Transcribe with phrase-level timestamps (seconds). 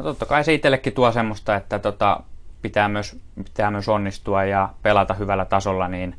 [0.00, 2.20] No totta kai se itsellekin tuo semmoista, että tota,
[2.62, 6.16] pitää, myös, pitää myös onnistua ja pelata hyvällä tasolla, niin,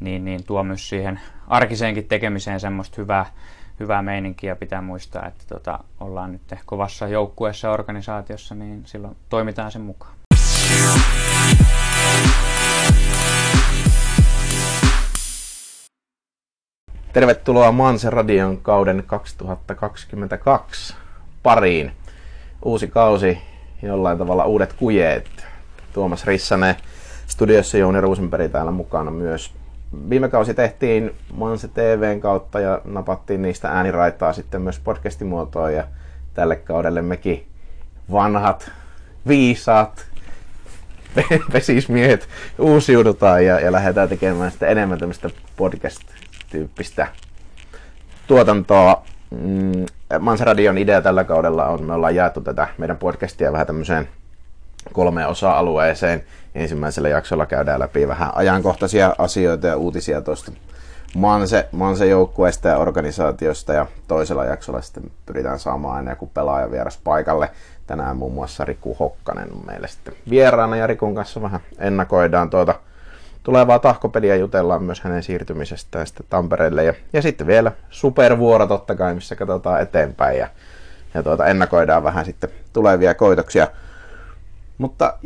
[0.00, 3.26] niin, niin tuo myös siihen arkiseenkin tekemiseen semmoista hyvää,
[3.80, 4.56] hyvää meininkiä.
[4.56, 10.12] Pitää muistaa, että tota, ollaan nyt kovassa joukkueessa ja organisaatiossa, niin silloin toimitaan sen mukaan.
[17.12, 20.94] Tervetuloa Manse Radion kauden 2022
[21.42, 21.99] pariin.
[22.64, 23.38] Uusi kausi,
[23.82, 25.46] jollain tavalla uudet kujeet.
[25.92, 26.74] Tuomas Rissanen
[27.26, 29.52] studiossa Jouni Ruusenperi täällä mukana myös.
[30.10, 35.84] Viime kausi tehtiin Manse TVn kautta ja napattiin niistä ääniraitaa sitten myös podcastimuotoon ja
[36.34, 37.46] tälle kaudelle mekin
[38.12, 38.70] vanhat,
[39.28, 40.06] viisaat
[41.52, 47.06] vesismiehet uusiudutaan ja, ja lähdetään tekemään sitten enemmän tämmöistä podcast-tyyppistä
[48.26, 49.04] tuotantoa.
[49.30, 49.86] Mm,
[50.20, 54.08] Mansaradion idea tällä kaudella on, me ollaan jaettu tätä meidän podcastia vähän tämmöiseen
[54.92, 56.24] kolmeen osa-alueeseen.
[56.54, 60.52] Ensimmäisellä jaksolla käydään läpi vähän ajankohtaisia asioita ja uutisia tuosta
[61.14, 66.98] Manse, Manse joukkueesta ja organisaatiosta ja toisella jaksolla sitten pyritään saamaan aina joku pelaaja vieras
[67.04, 67.50] paikalle.
[67.86, 72.74] Tänään muun muassa Riku Hokkanen on meille sitten vieraana ja Rikun kanssa vähän ennakoidaan tuota
[73.50, 76.84] tulevaa tahkopeliä jutellaan myös hänen siirtymisestään sitten Tampereelle.
[76.84, 80.48] Ja, ja sitten vielä supervuoro totta kai, missä katsotaan eteenpäin ja,
[81.14, 83.68] ja tuota, ennakoidaan vähän sitten tulevia koitoksia.
[84.78, 85.18] Mutta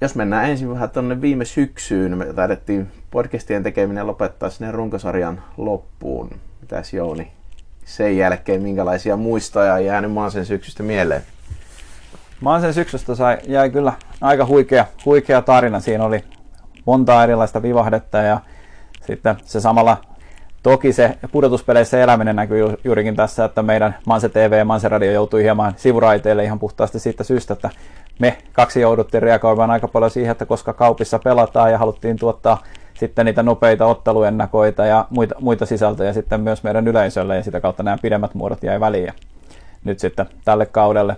[0.00, 6.30] jos mennään ensin vähän tuonne viime syksyyn, me taidettiin podcastien tekeminen lopettaa sinne runkosarjan loppuun.
[6.60, 7.32] Mitäs Jouni
[7.84, 11.22] sen jälkeen, minkälaisia muistoja on jäänyt sen syksystä mieleen?
[12.60, 15.80] sen syksystä sai, jäi kyllä aika huikea, huikea tarina.
[15.80, 16.24] Siinä oli
[16.86, 18.40] monta erilaista vivahdetta ja
[19.06, 19.96] sitten se samalla
[20.62, 25.42] Toki se pudotuspeleissä eläminen näkyy juurikin tässä, että meidän Manse TV ja Manse Radio joutui
[25.42, 27.70] hieman sivuraiteille ihan puhtaasti siitä syystä, että
[28.18, 32.62] me kaksi jouduttiin reagoimaan aika paljon siihen, että koska kaupissa pelataan ja haluttiin tuottaa
[32.94, 37.82] sitten niitä nopeita otteluennakoita ja muita, muita sisältöjä sitten myös meidän yleisölle ja sitä kautta
[37.82, 39.06] nämä pidemmät muodot jäi väliin.
[39.06, 39.12] Ja
[39.84, 41.16] nyt sitten tälle kaudelle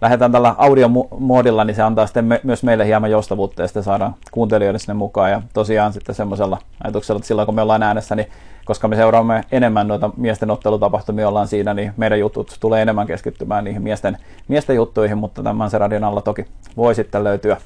[0.00, 4.14] lähdetään tällä audiomoodilla, niin se antaa sitten me, myös meille hieman joustavuutta ja sitten saadaan
[4.30, 5.30] kuuntelijoille sinne mukaan.
[5.30, 8.28] Ja tosiaan sitten semmoisella ajatuksella, että silloin kun me ollaan äänessä, niin
[8.64, 13.64] koska me seuraamme enemmän noita miesten ottelutapahtumia ollaan siinä, niin meidän jutut tulee enemmän keskittymään
[13.64, 17.56] niihin miesten, miesten juttuihin, mutta tämän se radion alla toki voi sitten löytyä,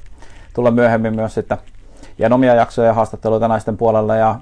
[0.55, 1.57] tulla myöhemmin myös sitten
[2.19, 4.35] ja omia jaksoja ja haastatteluita naisten puolella ja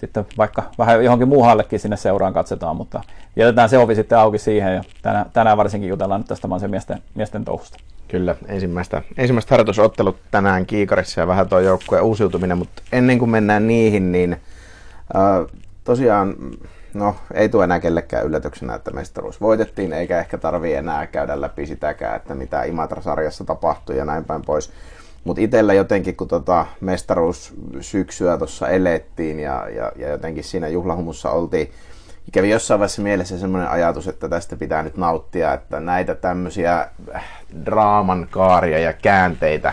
[0.00, 3.00] sitten vaikka vähän johonkin muuhallekin sinne seuraan katsotaan, mutta
[3.36, 7.02] jätetään se ovi sitten auki siihen ja tänään, tänään varsinkin jutellaan nyt tästä se miesten,
[7.14, 7.78] miesten touhusta.
[8.08, 13.68] Kyllä, ensimmäistä, ensimmäistä harjoitusottelut tänään Kiikarissa ja vähän tuo joukkueen uusiutuminen, mutta ennen kuin mennään
[13.68, 14.32] niihin, niin
[15.16, 15.46] äh,
[15.84, 16.34] tosiaan
[16.94, 21.66] no, ei tule enää kellekään yllätyksenä, että mestaruus voitettiin, eikä ehkä tarvii enää käydä läpi
[21.66, 24.72] sitäkään, että mitä Imatra-sarjassa tapahtui ja näin päin pois.
[25.24, 31.70] Mutta itsellä jotenkin, kun tota mestaruussyksyä tuossa elettiin ja, ja, ja, jotenkin siinä juhlahumussa oltiin,
[32.32, 37.24] kävi jossain vaiheessa mielessä semmoinen ajatus, että tästä pitää nyt nauttia, että näitä tämmöisiä äh,
[37.64, 39.72] draaman kaaria ja käänteitä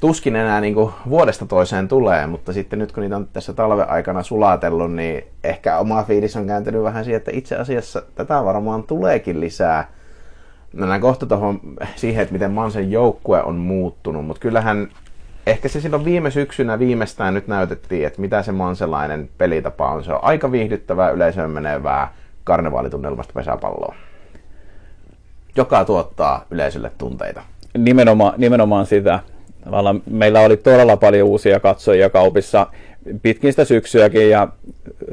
[0.00, 3.90] tuskin enää niin kuin vuodesta toiseen tulee, mutta sitten nyt kun niitä on tässä talven
[3.90, 8.82] aikana sulatellut, niin ehkä oma fiilis on kääntynyt vähän siihen, että itse asiassa tätä varmaan
[8.82, 9.92] tuleekin lisää
[10.74, 11.60] mennään kohta tuohon
[11.96, 14.88] siihen, että miten Mansen joukkue on muuttunut, mutta kyllähän
[15.46, 20.04] ehkä se silloin viime syksynä viimeistään nyt näytettiin, että mitä se manselainen pelitapa on.
[20.04, 22.12] Se on aika viihdyttävää yleisöön menevää
[22.44, 23.94] karnevaalitunnelmasta pesäpalloa,
[25.56, 27.42] joka tuottaa yleisölle tunteita.
[27.78, 29.20] Nimenomaan, nimenomaan sitä.
[30.10, 32.66] Meillä oli todella paljon uusia katsojia kaupissa
[33.22, 34.48] pitkin sitä syksyäkin ja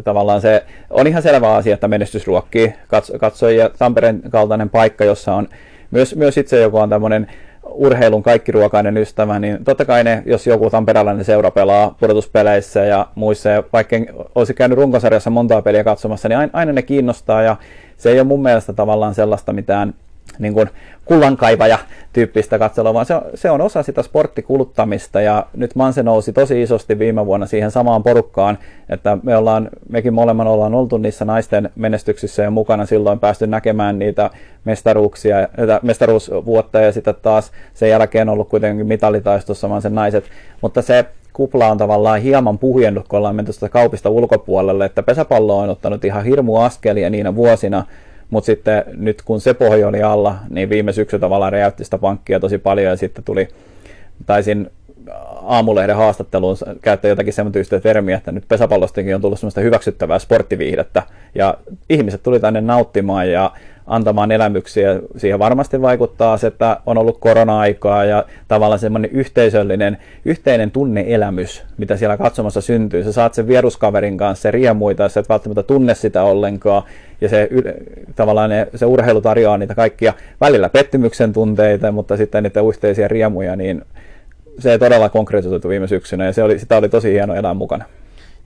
[0.04, 2.74] tavallaan se on ihan selvä asia, että menestys ruokkii
[3.20, 3.70] katsojia.
[3.70, 5.48] Tampereen kaltainen paikka, jossa on
[5.92, 7.28] myös, myös itse joku on tämmöinen
[7.64, 13.50] urheilun kaikkiruokainen ystävä, niin totta kai ne, jos joku tamperelainen seura pelaa pudotuspeleissä ja muissa,
[13.50, 13.96] ja vaikka
[14.36, 17.56] olisi käynyt runkosarjassa montaa peliä katsomassa, niin aina ne kiinnostaa, ja
[17.98, 19.94] se ei ole mun mielestä tavallaan sellaista mitään
[20.40, 20.70] niin kuin
[21.06, 21.80] kullankaivaja
[22.14, 25.22] tyyppistä katselua, vaan se on, se on osa sitä sporttikuluttamista.
[25.22, 28.58] Ja nyt Manse nousi tosi isosti viime vuonna siihen samaan porukkaan,
[28.90, 34.00] että me ollaan, mekin molemmat ollaan oltu niissä naisten menestyksissä ja mukana silloin päästy näkemään
[34.00, 34.30] niitä
[34.66, 35.36] mestaruuksia,
[35.82, 36.80] mestaruusvuotta.
[36.80, 40.26] Ja sitten taas sen jälkeen ollut kuitenkin mitalitaistossa Mansen naiset,
[40.62, 45.58] mutta se kupla on tavallaan hieman puhjennut, kun ollaan menty sitä kaupista ulkopuolelle, että pesäpallo
[45.58, 47.86] on ottanut ihan hirmu askelia niinä vuosina,
[48.32, 52.40] mutta sitten nyt kun se pohja oli alla, niin viime syksy tavallaan räjäytti sitä pankkia
[52.40, 53.48] tosi paljon ja sitten tuli,
[54.26, 54.72] taisin
[55.42, 61.04] aamulehden haastatteluun käyttää jotakin semmoista termiä, että nyt pesäpallostakin on tullut semmoista hyväksyttävää sporttiviihdettä,
[61.36, 61.58] ja
[61.90, 63.52] ihmiset tuli tänne nauttimaan ja
[63.88, 65.00] antamaan elämyksiä.
[65.18, 71.98] Siihen varmasti vaikuttaa se, että on ollut korona-aikaa ja tavallaan semmoinen yhteisöllinen, yhteinen tunneelämys, mitä
[71.98, 73.04] siellä katsomassa syntyy.
[73.04, 76.84] Sä saat sen vieruskaverin kanssa se riemuita, sä et välttämättä tunne sitä ollenkaan.
[77.22, 77.50] Ja se,
[78.16, 83.56] tavallaan ne, se urheilu tarjoaa niitä kaikkia välillä pettymyksen tunteita, mutta sitten niitä yhteisiä riemuja,
[83.56, 83.82] niin
[84.60, 87.86] se ei todella konkretisoitu viime syksynä ja se oli, sitä oli tosi hieno elää mukana.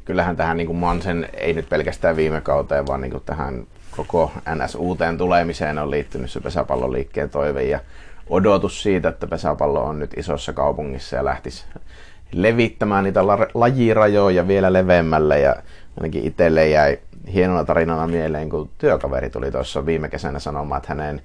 [0.06, 4.32] Kyllähän tähän niin kuin Mansen, ei nyt pelkästään viime kauteen, vaan niin kuin tähän koko
[4.56, 7.80] NS-uuteen tulemiseen on liittynyt se pesäpalloliikkeen toive ja
[8.30, 11.66] odotus siitä, että pesäpallo on nyt isossa kaupungissa ja lähtisi
[12.32, 15.56] levittämään niitä la- lajirajoja vielä leveämmälle ja
[15.98, 17.00] ainakin itselle jäi
[17.34, 21.22] hienona tarinana mieleen, kun työkaveri tuli tuossa viime kesänä sanomaan, että hänen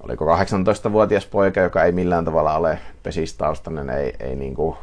[0.00, 4.76] oliko 18-vuotias poika, joka ei millään tavalla ole pesistaustainen, ei, ei niin kuin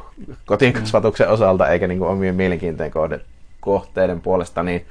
[0.46, 2.92] kotikasvatuksen osalta eikä niin kuin omien mielenkiintojen
[3.60, 4.86] kohteiden puolesta, niin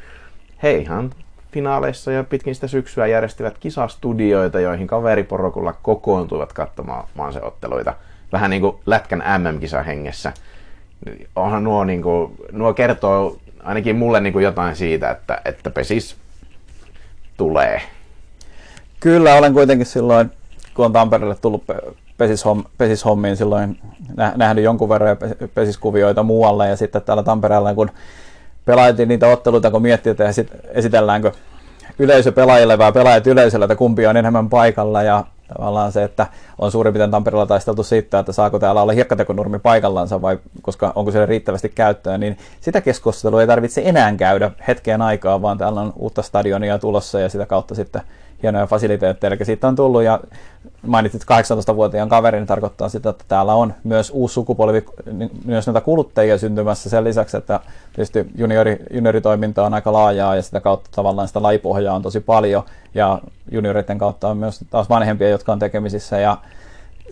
[0.62, 1.10] heihan
[1.52, 7.94] finaaleissa ja pitkin sitä syksyä järjestivät kisastudioita, joihin kaveriporukulla kokoontuivat katsomaan maanseotteluita.
[8.32, 10.32] Vähän niin kuin Lätkän MM-kisa hengessä.
[11.36, 16.16] Onhan nuo, niin kuin, nuo kertoo ainakin mulle niin kuin jotain siitä, että, että pesis
[17.36, 17.82] tulee.
[19.04, 20.30] Kyllä, olen kuitenkin silloin,
[20.74, 21.64] kun on Tampereelle tullut
[22.18, 23.78] pesishom, pesishommiin silloin
[24.36, 25.16] nähnyt jonkun verran
[25.54, 27.90] pesiskuvioita muualle ja sitten täällä Tampereella, kun
[28.64, 30.24] pelailtiin niitä otteluita, kun miettii, että
[30.68, 31.32] esitelläänkö
[31.98, 36.26] yleisö pelaajille vai pelaajat yleisölle, että kumpi on enemmän paikalla ja tavallaan se, että
[36.58, 41.10] on suurin piirtein Tampereella taisteltu siitä, että saako täällä olla hiekkatekonurmi paikallansa vai koska onko
[41.10, 45.92] siellä riittävästi käyttöä, niin sitä keskustelua ei tarvitse enää käydä hetkeen aikaa, vaan täällä on
[45.96, 48.02] uutta stadionia tulossa ja sitä kautta sitten
[48.44, 49.34] hienoja fasiliteetteja.
[49.34, 50.20] Eli siitä on tullut ja
[50.86, 54.84] mainitsit 18-vuotiaan kaverin, niin tarkoittaa sitä, että täällä on myös uusi sukupolvi,
[55.44, 57.60] myös näitä kuluttajia syntymässä sen lisäksi, että
[57.92, 62.62] tietysti juniori, junioritoiminta on aika laajaa ja sitä kautta tavallaan sitä laipohjaa on tosi paljon
[62.94, 63.18] ja
[63.50, 66.38] junioritten kautta on myös taas vanhempia, jotka on tekemisissä ja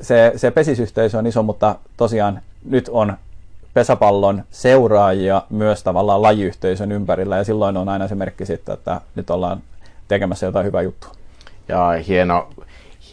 [0.01, 3.17] se, se pesisyhteisö on iso, mutta tosiaan nyt on
[3.75, 9.31] pesäpallon seuraajia myös tavallaan lajiyhteisön ympärillä ja silloin on aina se merkki sitten, että nyt
[9.31, 9.63] ollaan
[10.09, 11.22] tekemässä jotain hyvää juttua.
[11.69, 12.49] Ja hieno,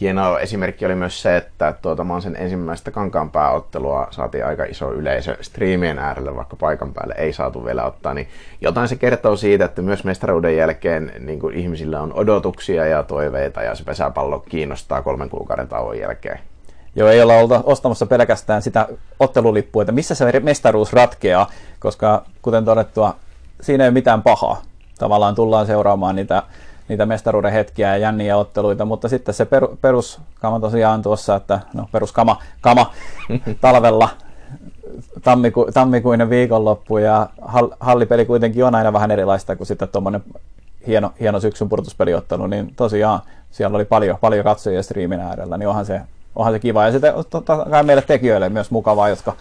[0.00, 4.92] hieno esimerkki oli myös se, että tuota, mä sen ensimmäistä kankaan pääottelua saatiin aika iso
[4.92, 8.14] yleisö striimien äärelle, vaikka paikan päälle ei saatu vielä ottaa.
[8.14, 8.28] Niin
[8.60, 13.62] jotain se kertoo siitä, että myös mestaruuden jälkeen niin kuin ihmisillä on odotuksia ja toiveita
[13.62, 16.38] ja se pesäpallo kiinnostaa kolmen kuukauden tauon jälkeen.
[16.96, 18.88] Joo, ei olla olta ostamassa pelkästään sitä
[19.20, 21.50] ottelulippua, että missä se mestaruus ratkeaa,
[21.80, 23.16] koska kuten todettua,
[23.60, 24.62] siinä ei ole mitään pahaa.
[24.98, 26.42] Tavallaan tullaan seuraamaan niitä
[26.90, 31.88] niitä mestaruuden hetkiä ja jänniä otteluita, mutta sitten se per, peruskama tosiaan tuossa, että no
[31.92, 32.92] peruskama kama
[33.60, 34.08] talvella
[35.22, 37.26] tammiku, tammikuinen viikonloppu ja
[37.80, 40.22] hallipeli kuitenkin on aina vähän erilaista kuin sitten tuommoinen
[40.86, 43.20] hieno, hieno syksyn purtuspeliottelu, niin tosiaan
[43.50, 46.00] siellä oli paljon, paljon katsojia striimin äärellä, niin onhan se,
[46.36, 46.84] onhan se kiva.
[46.84, 49.32] Ja sitten totta kai meille tekijöille myös mukavaa, jotka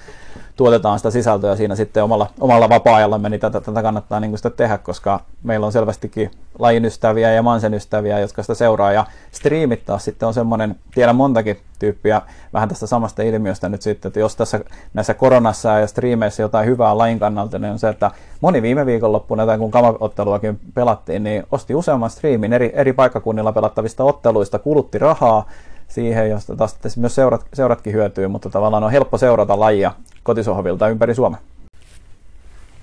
[0.60, 4.78] tuotetaan sitä sisältöä siinä sitten omalla, omalla vapaa-ajallamme, niin tätä, tätä kannattaa niin sitä tehdä,
[4.78, 8.92] koska meillä on selvästikin lajin ystäviä ja mansen ystäviä, jotka sitä seuraa.
[8.92, 12.22] Ja striimit taas sitten on semmoinen, tiedän montakin tyyppiä
[12.54, 14.60] vähän tästä samasta ilmiöstä nyt sitten, että jos tässä
[14.94, 18.12] näissä koronassa ja striimeissä jotain hyvää lajin kannalta, niin on se, että
[18.42, 24.04] moni viime viikonloppuna, tai kun kamaotteluakin pelattiin, niin osti useamman striimin eri, eri paikkakunnilla pelattavista
[24.04, 25.46] otteluista, kulutti rahaa,
[25.90, 29.92] siihen, josta taas myös seurat, seuratkin hyötyy, mutta tavallaan on helppo seurata lajia
[30.24, 31.40] kotisohvilta ympäri Suomea.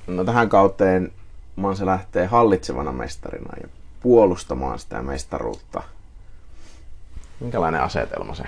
[0.06, 1.12] No tähän kauteen
[1.56, 3.68] Manse lähtee hallitsevana mestarina ja
[4.00, 5.82] puolustamaan sitä mestaruutta.
[7.40, 8.44] Minkälainen asetelma se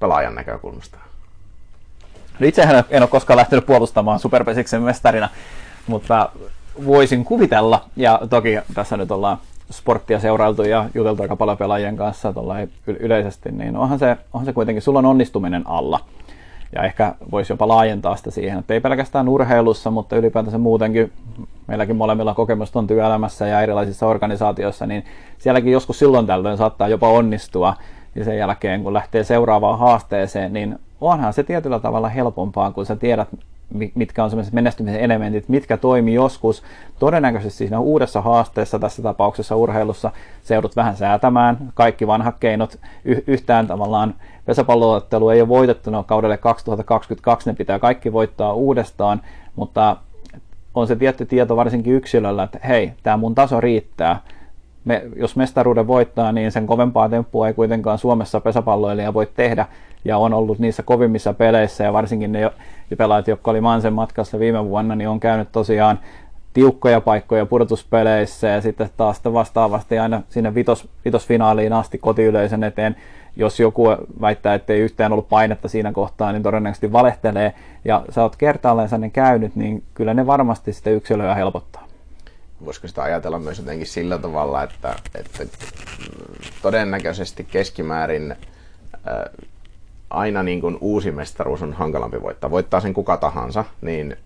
[0.00, 0.98] pelaajan näkökulmasta?
[2.38, 5.28] No itsehän en ole koskaan lähtenyt puolustamaan Superpesiksen mestarina,
[5.86, 6.30] mutta
[6.86, 9.38] voisin kuvitella, ja toki tässä nyt ollaan
[9.70, 12.34] sporttia seurailtu ja juteltu aika paljon pelaajien kanssa
[12.86, 16.00] yleisesti, niin onhan se, onhan se kuitenkin, sulla on onnistuminen alla.
[16.74, 21.12] Ja ehkä voisi jopa laajentaa sitä siihen, että ei pelkästään urheilussa, mutta ylipäätänsä muutenkin,
[21.66, 25.04] meilläkin molemmilla kokemusta on työelämässä ja erilaisissa organisaatioissa, niin
[25.38, 27.74] sielläkin joskus silloin tällöin saattaa jopa onnistua.
[28.14, 32.96] Ja sen jälkeen, kun lähtee seuraavaan haasteeseen, niin onhan se tietyllä tavalla helpompaa, kun sä
[32.96, 33.28] tiedät,
[33.94, 36.62] mitkä on sellaiset menestymisen elementit, mitkä toimii joskus.
[36.98, 40.10] Todennäköisesti siinä uudessa haasteessa, tässä tapauksessa urheilussa,
[40.42, 41.58] se joudut vähän säätämään.
[41.74, 44.14] Kaikki vanhat keinot y- yhtään tavallaan
[44.44, 49.20] pesäpalloottelu ei ole voitettu no, kaudelle 2022, ne pitää kaikki voittaa uudestaan,
[49.56, 49.96] mutta
[50.74, 54.20] on se tietty tieto varsinkin yksilöllä, että hei, tämä mun taso riittää.
[54.84, 59.66] Me, jos mestaruuden voittaa, niin sen kovempaa temppua ei kuitenkaan Suomessa pesäpalloilija voi tehdä,
[60.04, 62.50] ja on ollut niissä kovimmissa peleissä, ja varsinkin ne
[62.98, 65.98] pelaajat, jotka oli Mansen matkassa viime vuonna, niin on käynyt tosiaan
[66.52, 72.96] tiukkoja paikkoja pudotuspeleissä, ja sitten taas vastaavasti aina sinne vitos, vitosfinaaliin asti kotiyleisön eteen,
[73.36, 73.84] jos joku
[74.20, 78.88] väittää, että ei yhtään ollut painetta siinä kohtaa, niin todennäköisesti valehtelee, ja sä oot kertaalleen
[78.98, 81.81] ne käynyt, niin kyllä ne varmasti sitä yksilöä helpottaa
[82.64, 85.46] voisiko sitä ajatella myös jotenkin sillä tavalla, että, että
[86.62, 88.36] todennäköisesti keskimäärin
[89.04, 89.30] ää,
[90.10, 92.50] aina niin kuin uusi mestaruus on hankalampi voittaa.
[92.50, 94.16] Voittaa sen kuka tahansa, niin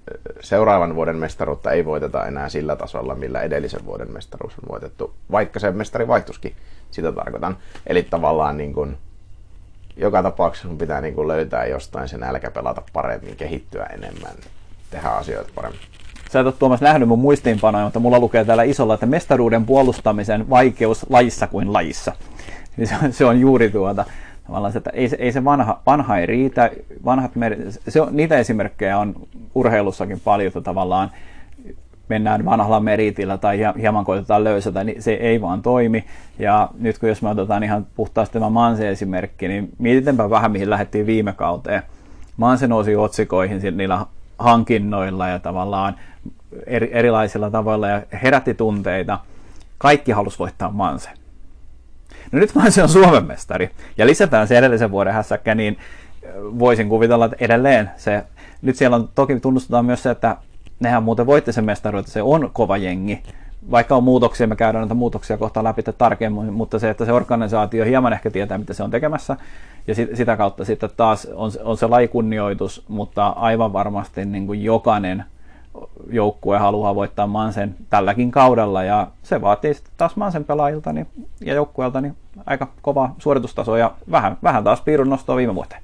[0.41, 5.61] seuraavan vuoden mestaruutta ei voiteta enää sillä tasolla, millä edellisen vuoden mestaruus on voitettu, vaikka
[5.61, 6.57] se mestari vaihtuskin,
[6.91, 7.57] sitä tarkoitan.
[7.87, 8.97] Eli tavallaan niin kuin,
[9.97, 14.37] joka tapauksessa sun pitää niin kuin löytää jostain sen nälkä pelata paremmin, kehittyä enemmän,
[14.91, 15.81] tehdä asioita paremmin.
[16.31, 20.51] Sä et ole Tuomas nähnyt mun muistiinpanoja, mutta mulla lukee täällä isolla, että mestaruuden puolustamisen
[20.51, 22.13] vaikeus lajissa kuin lajissa.
[22.77, 24.05] Niin se, on, se on juuri tuota,
[24.47, 26.71] tavallaan se, että ei se, ei se vanha, vanha ei riitä.
[27.05, 27.57] Vanhat meri,
[27.89, 29.15] se on, niitä esimerkkejä on
[29.55, 31.11] urheilussakin paljon, että tavallaan
[32.09, 36.05] mennään vanhalla meritillä tai hieman koitetaan löysätä, niin se ei vaan toimi.
[36.39, 40.71] Ja nyt kun jos me otetaan ihan puhtaasti tämä Manse esimerkki, niin mietitäänpä vähän mihin
[40.71, 41.83] lähdettiin viime kauteen.
[42.37, 44.07] Manse nousi otsikoihin niillä
[44.39, 45.97] hankinnoilla ja tavallaan
[46.67, 49.19] eri, erilaisilla tavoilla ja herätti tunteita.
[49.79, 51.11] Kaikki halusi voittaa Manse.
[52.33, 55.79] No nyt Manse on Suomen mestari ja lisätään se edellisen vuoden hässäkkä, niin
[56.35, 58.25] voisin kuvitella, että edelleen se,
[58.63, 60.37] nyt siellä on toki tunnustetaan myös se, että
[60.81, 63.23] nehän muuten voitti sen mestaruuden, se on kova jengi,
[63.71, 67.85] vaikka on muutoksia, me käydään näitä muutoksia kohta läpi tarkemmin, mutta se, että se organisaatio
[67.85, 69.37] hieman ehkä tietää, mitä se on tekemässä,
[69.87, 74.65] ja sit, sitä kautta sitten taas on, on se lajikunnioitus, mutta aivan varmasti niin kuin
[74.65, 75.25] jokainen
[76.11, 81.07] joukkue haluaa voittaa Mansen tälläkin kaudella, ja se vaatii sitten taas Mansen pelaajilta niin,
[81.41, 82.17] ja joukkueelta niin
[82.47, 85.83] aika kova suoritustaso, ja vähän, vähän taas piirun nostoa viime vuoteen.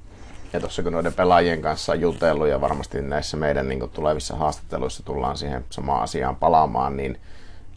[0.53, 5.03] Ja tuossa kun noiden pelaajien kanssa on jutellut ja varmasti näissä meidän niin tulevissa haastatteluissa
[5.03, 7.17] tullaan siihen samaan asiaan palaamaan, niin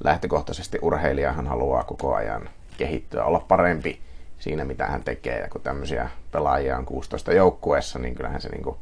[0.05, 4.01] lähtökohtaisesti urheilijahan haluaa koko ajan kehittyä, olla parempi
[4.39, 5.41] siinä, mitä hän tekee.
[5.41, 8.77] Ja kun tämmöisiä pelaajia on 16 joukkueessa, niin kyllähän se niin kuin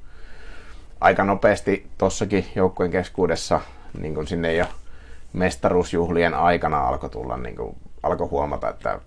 [1.00, 3.60] aika nopeasti tossakin joukkueen keskuudessa
[3.98, 4.66] niin kuin sinne jo
[5.32, 9.00] mestaruusjuhlien aikana alkoi tulla, niin kuin, alkoi huomata, että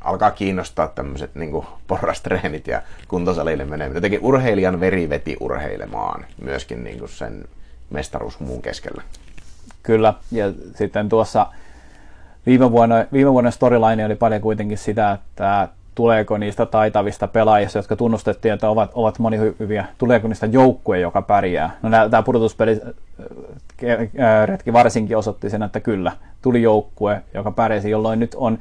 [0.00, 3.94] alkaa kiinnostaa tämmöiset niin porrastreenit ja kuntosalille meneminen.
[3.94, 7.44] Jotenkin urheilijan veri veti urheilemaan myöskin niin kuin sen
[7.90, 9.02] mestaruusmuun keskellä.
[9.82, 11.46] Kyllä, ja sitten tuossa
[12.46, 17.96] viime vuonna, viime vuonna storyline oli paljon kuitenkin sitä, että tuleeko niistä taitavista pelaajista, jotka
[17.96, 21.76] tunnustettiin, että ovat, ovat moni hyviä, tuleeko niistä joukkue, joka pärjää.
[21.82, 22.80] No tämä pudotuspeli
[24.46, 26.12] retki varsinkin osoitti sen, että kyllä,
[26.42, 28.58] tuli joukkue, joka pärjäsi, jolloin nyt on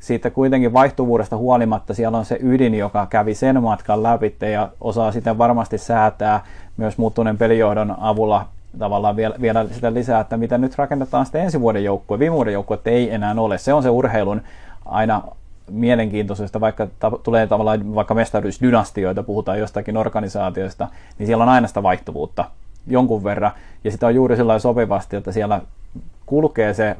[0.00, 5.12] siitä kuitenkin vaihtuvuudesta huolimatta siellä on se ydin, joka kävi sen matkan läpi ja osaa
[5.12, 6.44] sitten varmasti säätää
[6.76, 8.46] myös muuttuneen pelijohdon avulla
[8.78, 12.18] tavallaan vielä, vielä sitä lisää, että mitä nyt rakennetaan sitten ensi vuoden joukkue.
[12.18, 13.58] Viime vuoden joukkue ei enää ole.
[13.58, 14.42] Se on se urheilun
[14.84, 15.22] aina
[15.70, 21.82] mielenkiintoisesta, vaikka ta- tulee tavallaan vaikka mestaruusdynastioita, puhutaan jostakin organisaatioista, niin siellä on aina sitä
[21.82, 22.44] vaihtuvuutta
[22.86, 23.52] jonkun verran,
[23.84, 25.60] ja sitä on juuri sillä sopivasti, että siellä
[26.26, 26.96] kulkee se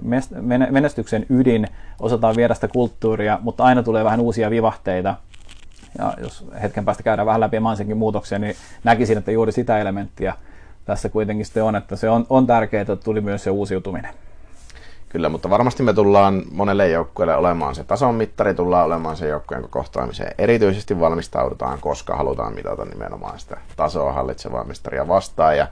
[0.71, 1.67] menestyksen ydin,
[2.01, 5.15] osataan viedä sitä kulttuuria, mutta aina tulee vähän uusia vivahteita,
[5.99, 8.55] ja jos hetken päästä käydään vähän läpi Mansenkin muutoksia, niin
[8.85, 10.35] näkisin, että juuri sitä elementtiä
[10.85, 14.15] tässä kuitenkin sitten on, että se on, on tärkeää, että tuli myös se uusiutuminen.
[15.17, 19.69] Kyllä, mutta varmasti me tullaan monelle joukkueelle olemaan se tason mittari, tullaan olemaan se joukkueen
[19.71, 20.35] kohtaamiseen.
[20.39, 25.57] Erityisesti valmistaudutaan, koska halutaan mitata nimenomaan sitä tasoa hallitsevaa mistaria vastaan.
[25.57, 25.67] Ja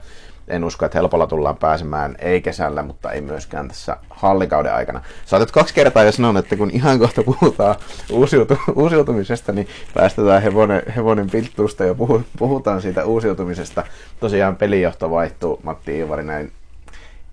[0.47, 5.01] en usko, että helpolla tullaan pääsemään, ei kesällä, mutta ei myöskään tässä hallikauden aikana.
[5.25, 7.75] Sä kaksi kertaa jo sanonut, että kun ihan kohta puhutaan
[8.11, 11.95] uusiutu- uusiutumisesta, niin päästetään hevonen, hevonen pilttuusta ja
[12.39, 13.83] puhutaan siitä uusiutumisesta.
[14.19, 16.51] Tosiaan pelijohto vaihtuu, Matti Iivari näin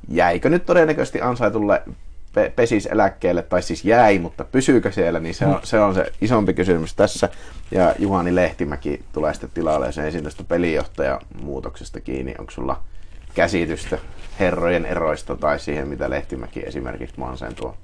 [0.09, 1.83] jäikö nyt todennäköisesti ansaitulle
[2.35, 6.13] pe- pesis eläkkeelle, tai siis jäi, mutta pysyykö siellä, niin se on, se on se
[6.21, 7.29] isompi kysymys tässä.
[7.71, 12.35] Ja Juhani Lehtimäki tulee sitten tilalle sen ensin tästä pelijohtajan muutoksesta kiinni.
[12.39, 12.81] Onko sulla
[13.35, 13.99] käsitystä
[14.41, 17.77] herrojen eroista tai siihen, mitä Lehtimäki esimerkiksi Manseen tuo?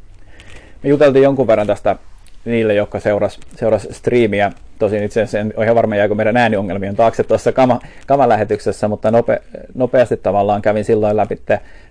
[0.83, 1.97] Me juteltiin jonkun verran tästä
[2.45, 4.53] niille, jotka seuras, seuras striimiä.
[4.79, 9.11] Tosin itse asiassa en ole ihan varma, jääkö meidän ääniongelmien taakse tuossa kama, kamalähetyksessä, mutta
[9.11, 9.43] nope,
[9.75, 11.41] nopeasti tavallaan kävin silloin läpi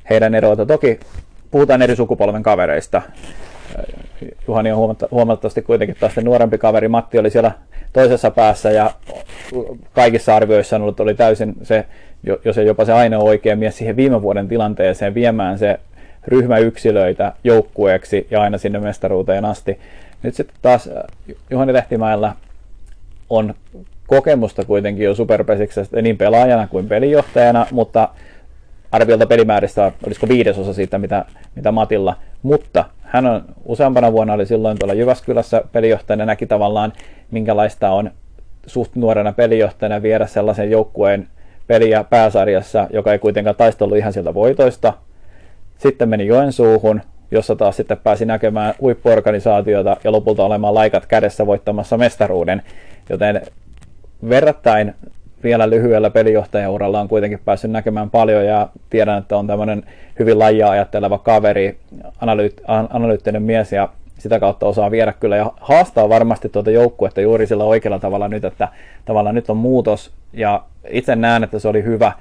[0.10, 0.66] heidän eroita.
[0.66, 1.00] Toki
[1.52, 3.02] puhutaan eri sukupolven kavereista.
[4.48, 6.88] Juhani on huomattavasti kuitenkin taas nuorempi kaveri.
[6.88, 7.52] Matti oli siellä
[7.94, 8.92] toisessa päässä ja
[9.94, 11.86] kaikissa arvioissa on ollut, oli täysin se,
[12.46, 15.80] jos ei jopa se ainoa oikea mies siihen viime vuoden tilanteeseen viemään se
[16.28, 19.80] ryhmäyksilöitä joukkueeksi ja aina sinne mestaruuteen asti.
[20.24, 21.04] Nyt sitten taas äh,
[21.50, 22.34] Juhani Lehtimäellä
[23.30, 23.54] on
[24.08, 28.10] kokemusta kuitenkin jo superpesiksestä niin pelaajana kuin pelijohtajana, mutta
[28.92, 31.26] arviolta pelimääristä olisiko viidesosa siitä, mitä,
[31.56, 32.16] mitä Matilla.
[32.42, 36.94] Mutta hän on useampana vuonna oli silloin tuolla Jyväskylässä pelijohtajana, näki tavallaan
[37.32, 38.12] minkälaista on
[38.66, 41.28] suht nuorena pelijohtajana viedä sellaisen joukkueen
[41.68, 44.94] peliä pääsarjassa, joka ei kuitenkaan taistellut ihan sieltä voitoista.
[45.78, 47.02] Sitten meni Joensuuhun,
[47.32, 52.62] jossa taas sitten pääsi näkemään huippuorganisaatiota ja lopulta olemaan laikat kädessä voittamassa mestaruuden.
[53.10, 53.42] Joten
[54.30, 54.96] verrattain
[55.44, 59.84] vielä lyhyellä pelijohtajauralla on kuitenkin päässyt näkemään paljon ja tiedän, että on tämmöinen
[60.20, 61.78] hyvin lajia ajatteleva kaveri,
[62.22, 67.48] analyyt, analyyttinen mies ja sitä kautta osaa viedä kyllä ja haastaa varmasti tuota joukkuetta juuri
[67.48, 68.68] sillä oikealla tavalla nyt, että
[69.06, 72.12] tavallaan nyt on muutos ja itse näen, että se oli hyvä.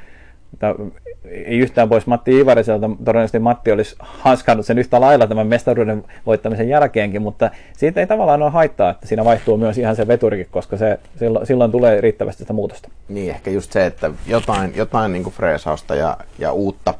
[1.31, 6.69] Ei yhtään pois Matti Ivariselta, todennäköisesti Matti olisi hanskannut sen yhtä lailla tämän mestaruuden voittamisen
[6.69, 10.77] jälkeenkin, mutta siitä ei tavallaan ole haittaa, että siinä vaihtuu myös ihan se veturikin, koska
[10.77, 12.89] se, silloin, silloin tulee riittävästi sitä muutosta.
[13.09, 16.95] Niin, ehkä just se, että jotain, jotain niin freesausta ja, ja uutta.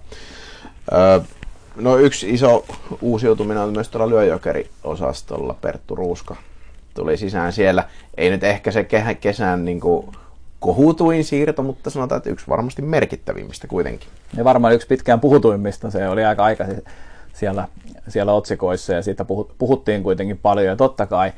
[0.93, 1.21] Öö,
[1.77, 2.65] no yksi iso
[3.01, 6.37] uusiutuminen on myös tuolla lyöjokeri-osastolla, Perttu Ruuska
[6.97, 7.85] tuli sisään siellä.
[8.17, 8.87] Ei nyt ehkä se
[9.21, 10.07] kesän niin kuin
[10.67, 14.09] kohutuin siirto, mutta sanotaan, että yksi varmasti merkittävimmistä kuitenkin.
[14.37, 16.85] Ja varmaan yksi pitkään puhutuimmista, se oli aika aikaisin
[17.33, 17.69] siellä,
[18.09, 19.25] siellä otsikoissa ja siitä
[19.59, 21.33] puhuttiin kuitenkin paljon ja totta kai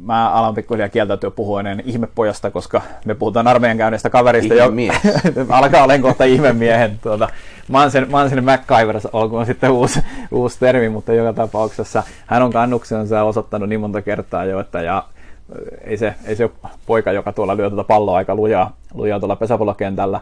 [0.00, 4.54] mä alan pikkuhiljaa kieltäytyä puhuinen ihmepojasta, koska me puhutaan armeijan käyneestä kaverista.
[4.54, 4.64] Jo,
[5.48, 6.98] alkaa olen kohta ihmemiehen.
[7.02, 7.28] Tuota,
[7.68, 10.00] mä oon sen, mä oon sen MacGyver, olkoon sitten uusi,
[10.30, 15.04] uusi termi, mutta joka tapauksessa hän on kannuksensa osoittanut niin monta kertaa jo, että ja
[15.84, 19.36] ei se, ei se ole poika, joka tuolla lyö tuota palloa aika lujaa, lujaa tuolla
[19.36, 20.20] pesäpallokentällä.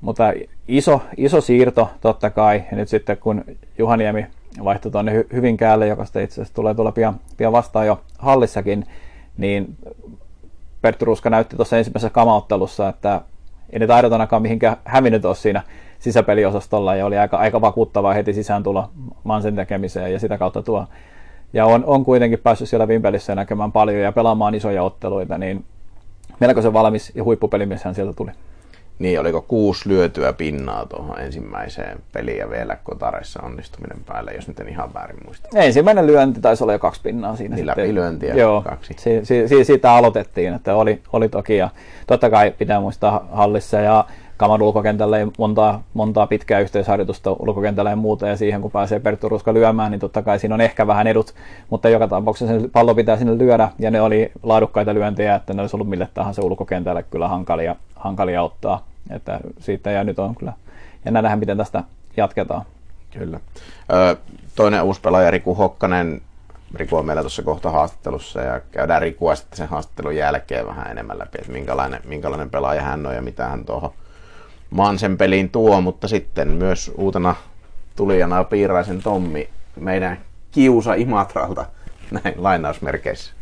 [0.00, 0.32] Mutta
[0.68, 2.64] iso, iso siirto totta kai.
[2.70, 3.44] Ja nyt sitten kun
[3.78, 4.26] Juhaniemi
[4.64, 8.86] vaihtui tuonne Hyvinkäälle, joka sitten itse asiassa tulee tuolla pian, pian vastaan jo hallissakin,
[9.38, 9.76] niin
[10.80, 13.20] Perttu Ruska näytti tuossa ensimmäisessä kamauttelussa, että
[13.70, 15.62] ei ne taidot ainakaan mihinkään hävinnyt ole siinä
[15.98, 18.90] sisäpeliosastolla ja oli aika, aika vakuuttavaa heti sisään tulla
[19.24, 20.86] Mansen tekemiseen ja sitä kautta tuo
[21.52, 25.64] ja on, on kuitenkin päässyt siellä Vimpelissä näkemään paljon ja pelaamaan isoja otteluita, niin
[26.40, 28.30] melko se valmis ja huippupelimiehän sieltä tuli.
[28.98, 34.60] Niin, oliko kuusi lyötyä pinnaa tuohon ensimmäiseen peliin ja vielä kotareissa onnistuminen päälle, jos nyt
[34.60, 35.48] en ihan väärin muista.
[35.54, 37.56] Ensimmäinen lyönti taisi olla jo kaksi pinnaa siinä.
[37.56, 37.94] Niin, sitten.
[37.94, 38.94] lyöntiä Joo, kaksi.
[38.98, 41.70] Si- si- si- siitä aloitettiin, että oli, oli toki ja
[42.06, 44.04] totta kai pitää muistaa hallissa ja
[44.42, 49.28] Kaman ulkokentällä ei montaa, montaa pitkää yhteisharjoitusta ulkokentällä ja muuta, ja siihen kun pääsee Perttu
[49.28, 51.34] Ruska lyömään, niin totta kai siinä on ehkä vähän edut,
[51.70, 55.60] mutta joka tapauksessa se pallo pitää sinne lyödä, ja ne oli laadukkaita lyöntejä, että ne
[55.62, 58.86] olisi ollut mille tahansa ulkokentällä kyllä hankalia, hankalia ottaa.
[59.10, 60.52] Että siitä ja nyt on kyllä
[61.04, 61.84] jännä nähdä, miten tästä
[62.16, 62.62] jatketaan.
[63.10, 63.40] Kyllä.
[64.56, 66.20] Toinen uusi pelaaja Riku Hokkanen.
[66.74, 71.18] Riku on meillä tuossa kohta haastattelussa ja käydään Rikua sitten sen haastattelun jälkeen vähän enemmän
[71.18, 73.92] läpi, että minkälainen, minkälainen pelaaja hän on ja mitä hän tuohon
[74.72, 77.34] Mansen peliin tuo, mutta sitten myös uutena
[77.96, 79.48] tulijana Piiraisen Tommi,
[79.80, 80.18] meidän
[80.50, 81.66] kiusa Imatralta,
[82.24, 83.32] näin lainausmerkeissä.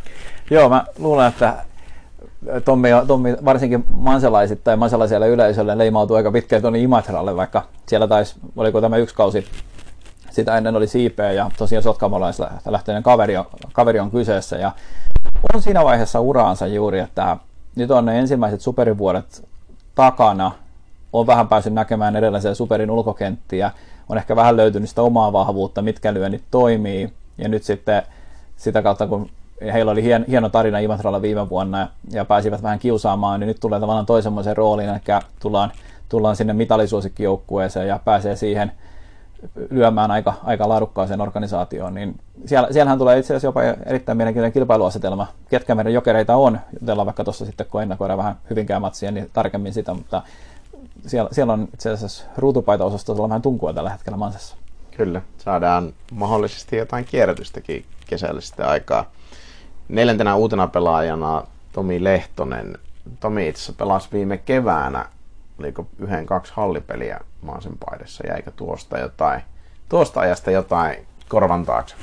[0.51, 1.64] Joo, mä luulen, että
[2.64, 8.35] Tommi, Tommi varsinkin manselaisittain tai manselaiselle yleisölle leimautuu aika pitkään tuonne Imatralle, vaikka siellä taisi,
[8.57, 9.47] oliko tämä yksi kausi,
[10.31, 14.73] sitä ennen oli siipeä ja tosiaan sotkamolaisella lähteinen kaveri on, kaveri on kyseessä ja
[15.55, 17.37] on siinä vaiheessa uraansa juuri, että
[17.77, 19.49] nyt on ne ensimmäiset superivuodet
[19.95, 20.53] takana
[21.12, 23.70] on vähän päässyt näkemään erilaisia superin ulkokenttiä,
[24.09, 28.03] on ehkä vähän löytynyt sitä omaa vahvuutta, mitkä lyönnit toimii, ja nyt sitten
[28.57, 29.31] sitä kautta, kun
[29.73, 33.81] heillä oli hien, hieno tarina Imatralla viime vuonna ja pääsivät vähän kiusaamaan, niin nyt tulee
[33.81, 34.99] tavallaan toisenmoisen rooliin, eli
[35.40, 35.73] tullaan,
[36.09, 38.73] tullaan sinne mitalisuosikkijoukkueeseen ja pääsee siihen
[39.70, 45.27] lyömään aika, aika laadukkaaseen organisaatioon, niin siellä, siellähän tulee itse asiassa jopa erittäin mielenkiintoinen kilpailuasetelma.
[45.49, 49.73] Ketkä meidän jokereita on, jutellaan vaikka tuossa sitten, kun ennakoidaan vähän hyvinkään matsia, niin tarkemmin
[49.73, 50.23] sitä, mutta
[51.07, 54.57] siellä, siellä on itse asiassa ruutupaita-osastolla vähän tunkua tällä hetkellä Mansessa.
[54.97, 59.11] Kyllä, saadaan mahdollisesti jotain kierrätystäkin kesällä sitten aikaa.
[59.89, 62.79] Neljäntenä uutena pelaajana Tomi Lehtonen.
[63.21, 65.07] Tomi itse pelasi viime keväänä,
[65.59, 68.27] oliko yhden kaksi hallipeliä Maansen paidassa.
[68.27, 69.43] Jäikö tuosta jotain,
[69.89, 71.95] tuosta ajasta jotain korvan taakse?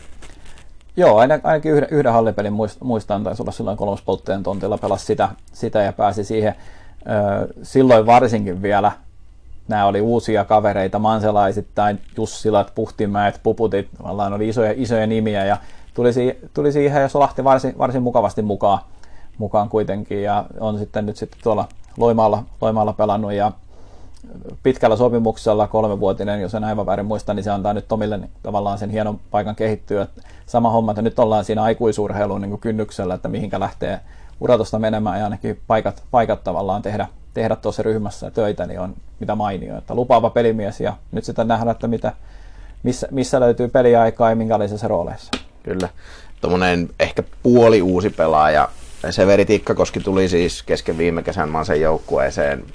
[0.98, 5.94] Joo, ainakin yhden, yhden hallipelin muistan, taisi olla silloin kolmospoltteen tontilla, pelasi sitä, sitä ja
[5.94, 6.56] pääsi siihen
[7.64, 8.92] silloin varsinkin vielä
[9.68, 15.58] nämä oli uusia kavereita, manselaisittain, Jussilat, Puhtimäet, Puputit, vallaan oli isoja, isoja nimiä ja
[15.94, 16.10] tuli,
[16.54, 18.80] tuli siihen ja solahti varsin, varsin mukavasti mukaan,
[19.38, 23.52] mukaan kuitenkin ja on sitten nyt sitten tuolla Loimaalla, Loimaalla pelannut ja
[24.64, 28.78] pitkällä sopimuksella, kolmevuotinen, jos en aivan väärin muista, niin se antaa nyt Tomille niin tavallaan
[28.78, 30.08] sen hienon paikan kehittyä.
[30.46, 34.00] Sama homma, että nyt ollaan siinä aikuisurheilun niin kynnyksellä, että mihinkä lähtee
[34.40, 39.36] uratosta menemään ja ainakin paikat, paikat tavallaan tehdä, tehdä tuossa ryhmässä töitä, niin on mitä
[39.36, 39.78] mainio.
[39.78, 42.14] Että lupaava pelimies ja nyt sitä nähdään, että mitä,
[42.84, 45.32] missä, missä löytyy peliaikaa ja minkälaisissa rooleissa.
[45.64, 45.90] Kyllä.
[46.42, 48.70] Tuommoinen ehkä puoli uusi pelaaja.
[49.10, 52.66] Severi Tikkakoski tuli siis kesken viime kesän Mansen joukkueeseen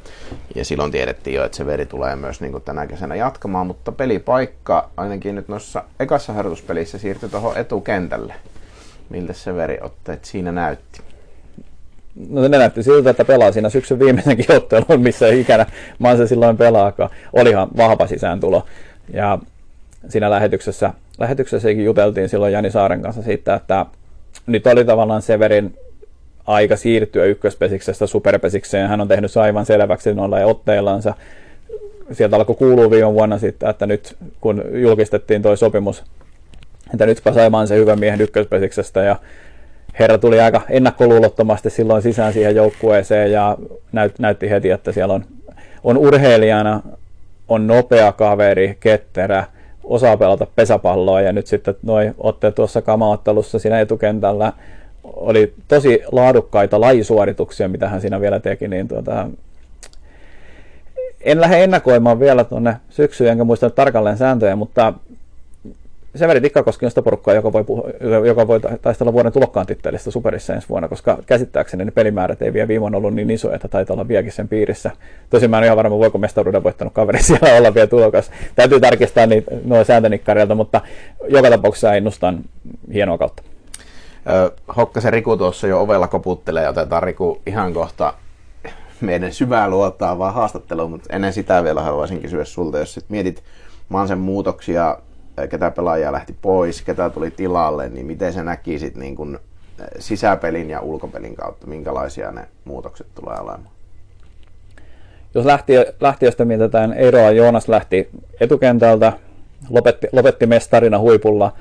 [0.54, 4.90] ja silloin tiedettiin jo, että Severi tulee myös niin kuin tänä kesänä jatkamaan, mutta pelipaikka
[4.96, 8.34] ainakin nyt noissa ekassa harjoituspelissä siirtyi tuohon etukentälle.
[9.10, 11.11] Miltä Severi otteet siinä näytti?
[12.28, 15.66] No se näytti siltä, että pelaa siinä syksyn viimeisenkin ottelun, missä ei ikänä
[15.98, 17.10] Manse silloin pelaakaan.
[17.32, 18.66] Olihan vahva sisääntulo.
[19.12, 19.38] Ja
[20.08, 23.86] siinä lähetyksessä, lähetyksessäkin juteltiin silloin Jani Saaren kanssa siitä, että
[24.46, 25.76] nyt oli tavallaan Severin
[26.46, 28.88] aika siirtyä ykköspeksiksestä superpesikseen.
[28.88, 31.14] Hän on tehnyt aivan selväksi noilla otteillansa.
[32.12, 36.04] Sieltä alkoi kuulua viime vuonna sitten, että nyt kun julkistettiin tuo sopimus,
[36.92, 39.16] että nyt kasaimaan se hyvä miehen ykköspekiksestä ja
[39.98, 43.58] herra tuli aika ennakkoluulottomasti silloin sisään siihen joukkueeseen ja
[43.92, 45.24] näyt, näytti heti, että siellä on,
[45.84, 46.82] on urheilijana,
[47.48, 49.44] on nopea kaveri, ketterä,
[49.84, 54.52] osaa pelata pesäpalloa ja nyt sitten noin otteet tuossa kamaottelussa siinä etukentällä
[55.04, 59.28] oli tosi laadukkaita lajisuorituksia, mitä hän siinä vielä teki, niin tuota,
[61.20, 64.92] en lähde ennakoimaan vielä tuonne syksyyn, enkä muista tarkalleen sääntöjä, mutta
[66.14, 67.84] Severi Tikkakoski on sitä porukkaa, joka voi, puhu,
[68.26, 72.68] joka voi taistella vuoden tulokkaan tittelistä superissa ensi vuonna, koska käsittääkseni ne pelimäärät ei vielä
[72.68, 74.90] viime ollut niin isoja, että taitaa olla vieläkin sen piirissä.
[75.30, 78.30] Tosin mä en ihan varma, voiko mestaruuden voittanut kaveri siellä olla vielä tulokas.
[78.54, 80.80] Täytyy tarkistaa niitä noin sääntönikkareilta, mutta
[81.28, 82.44] joka tapauksessa ennustan
[82.92, 83.42] hienoa kautta.
[84.76, 88.14] Hokkasen Riku tuossa jo ovella koputtelee, otetaan Riku ihan kohta
[89.00, 93.42] meidän syvää luotaavaa haastattelua, mutta ennen sitä vielä haluaisin kysyä sulta, jos sit mietit
[93.88, 94.98] Mansen muutoksia
[95.50, 99.38] ketä pelaajia lähti pois, ketä tuli tilalle, niin miten se näkisit niin kuin
[99.98, 103.68] sisäpelin ja ulkopelin kautta, minkälaisia ne muutokset tulee olemaan?
[105.34, 108.08] Jos lähti, lähtiöstä mietitään Eiroa, Joonas lähti
[108.40, 109.12] etukentältä,
[109.70, 111.52] lopetti, lopetti mestarina huipulla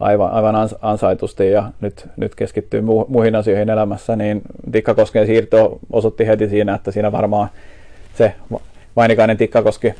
[0.00, 6.48] aivan, aivan ansaitusti ja nyt, nyt keskittyy muihin asioihin elämässä, niin Tikkakosken siirto osoitti heti
[6.48, 7.48] siinä, että siinä varmaan
[8.14, 8.34] se
[8.96, 9.94] Vainikainen Tikkakoski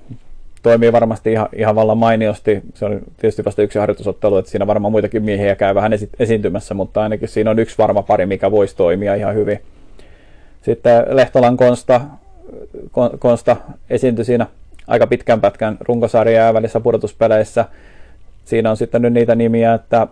[0.62, 2.62] toimii varmasti ihan, ihan vallan mainiosti.
[2.74, 6.74] Se on tietysti vasta yksi harjoitusottelu, että siinä varmaan muitakin miehiä käy vähän esi- esiintymässä,
[6.74, 9.60] mutta ainakin siinä on yksi varma pari, mikä voisi toimia ihan hyvin.
[10.62, 12.00] Sitten Lehtolan Konsta,
[13.18, 13.56] Konsta
[13.90, 14.46] esiintyi siinä
[14.86, 17.64] aika pitkän pätkän runkosarja ja välissä pudotuspeleissä.
[18.44, 20.06] Siinä on sitten nyt niitä nimiä, että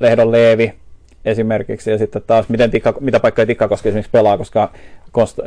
[0.00, 0.74] Lehdon Leevi
[1.24, 4.70] esimerkiksi, ja sitten taas miten tikka, mitä paikkoja Tikkakoski esimerkiksi pelaa, koska
[5.12, 5.42] Konsta,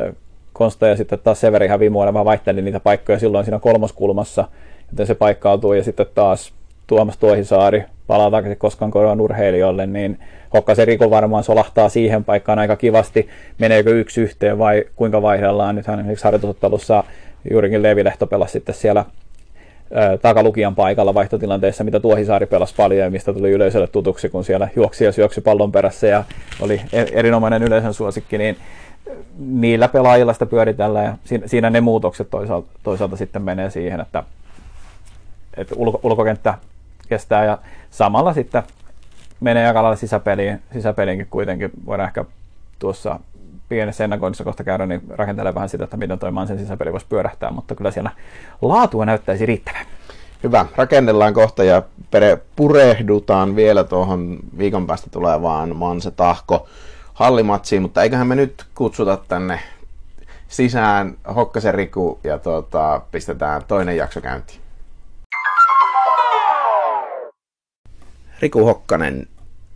[0.62, 4.48] Konsta ja sitten taas Severi ihan viime vuonna vähän vaihteli niitä paikkoja silloin siinä kolmoskulmassa,
[4.92, 6.54] joten se paikkautuu ja sitten taas
[6.88, 10.20] Tuomas Tuohisaari palaa takaisin koskaan koron urheilijoille, niin
[10.54, 13.30] Hokkasen Riko varmaan solahtaa siihen paikkaan aika kivasti.
[13.60, 15.76] Meneekö yksi yhteen vai kuinka vaihdellaan?
[15.76, 17.04] Nythän esimerkiksi harjoitusottelussa
[17.52, 19.06] juurikin Levi Lehto pelasi sitten siellä
[20.22, 25.06] takalukijan paikalla vaihtotilanteessa, mitä Tuohisaari pelasi paljon ja mistä tuli yleisölle tutuksi, kun siellä juoksi
[25.06, 26.24] ja syöksi pallon perässä ja
[26.62, 28.58] oli e- erinomainen yleisön suosikki, niin
[29.38, 34.24] niillä pelaajilla sitä pyöritellään ja siinä, siinä ne muutokset toisaalta, toisaalta sitten menee siihen, että,
[35.58, 36.54] että ulko, ulkokenttä
[37.10, 37.58] kestää ja
[37.90, 38.64] samalla sitten
[39.40, 41.72] menee aika lailla sisäpeliin, sisäpeliinkin kuitenkin.
[41.86, 42.26] Voidaan ehkä
[42.80, 43.20] tuossa
[43.70, 47.52] pienessä ennakoinnissa kohta käydä, niin rakentelee vähän sitä, että miten toi sen sisäpeli voisi pyörähtää,
[47.52, 48.12] mutta kyllä siellä
[48.62, 49.86] laatua näyttäisi riittävän.
[50.44, 51.84] Hyvä, rakennellaan kohta ja
[52.56, 56.68] purehdutaan vielä tuohon viikon päästä tulevaan Manse Tahko
[57.22, 59.60] hallimatsiin, mutta eiköhän me nyt kutsuta tänne
[60.48, 64.62] sisään Hokkasen Riku ja tuota, pistetään toinen jakso käyntiin.
[68.40, 69.28] Riku Hokkanen,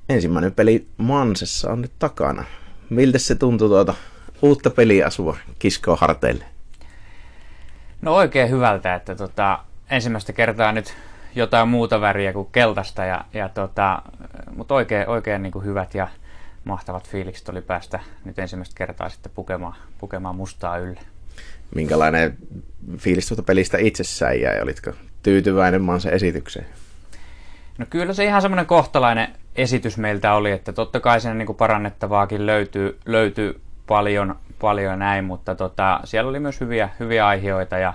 [0.10, 2.43] ensimmäinen peli Mansessa on nyt takana.
[2.89, 3.93] Miltä se tuntuu tuota
[4.41, 6.45] uutta peliasua kiskoa harteille?
[8.01, 10.93] No oikein hyvältä, että tota, ensimmäistä kertaa nyt
[11.36, 14.01] jotain muuta väriä kuin keltaista, ja, ja tota,
[14.55, 16.08] mutta oikein, oikein niin kuin hyvät ja
[16.65, 20.99] mahtavat fiilikset oli päästä nyt ensimmäistä kertaa sitten pukemaan, pukemaan mustaa ylle.
[21.75, 22.38] Minkälainen
[22.97, 24.62] fiilis tuota pelistä itsessään jäi?
[24.62, 24.91] Olitko
[25.23, 26.65] tyytyväinen Mansen esitykseen?
[27.78, 32.45] No kyllä se ihan semmoinen kohtalainen esitys meiltä oli, että totta kai siinä niin parannettavaakin
[32.45, 37.93] löytyy, löytyy paljon, paljon näin, mutta tota, siellä oli myös hyviä, hyviä aiheita ja,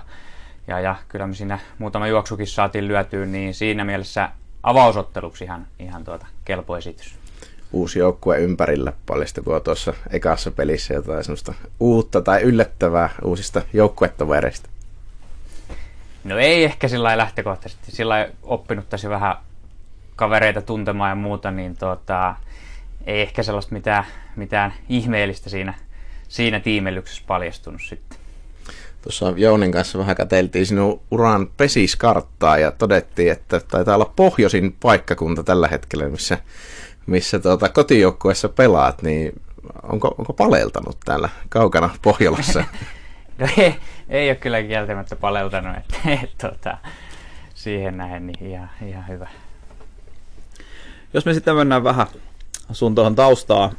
[0.67, 4.29] ja, ja kyllä me siinä muutama juoksukin saatiin lyötyä, niin siinä mielessä
[4.63, 7.20] avausotteluksi ihan, ihan tuota kelpo esitys
[7.73, 8.93] uusi joukkue ympärillä.
[9.05, 14.69] Paljastuko tuossa ekassa pelissä jotain semmoista uutta tai yllättävää uusista joukkuetovereista?
[16.23, 17.91] No ei ehkä sillä lähtökohtaisesti.
[17.91, 19.35] Sillä oppinut tosi vähän
[20.15, 22.35] kavereita tuntemaan ja muuta, niin tota,
[23.05, 24.05] ei ehkä sellaista mitään,
[24.35, 25.73] mitään ihmeellistä siinä,
[26.27, 28.17] siinä tiimellyksessä paljastunut sitten.
[29.01, 35.43] Tuossa Jounin kanssa vähän katseltiin sinun uran pesiskarttaa ja todettiin, että taitaa olla pohjoisin paikkakunta
[35.43, 36.37] tällä hetkellä, missä,
[37.11, 39.41] missä tuota, kotijoukkueessa pelaat, niin
[39.83, 42.63] onko, onko paleltanut täällä kaukana Pohjolassa?
[43.39, 43.75] no ei,
[44.09, 46.77] ei ole kyllä kieltämättä paleltanut, että et, tota,
[47.53, 49.27] siihen nähen niin ihan, ihan hyvä.
[51.13, 52.07] Jos me sitten mennään vähän
[52.71, 53.71] sun tuohon taustaa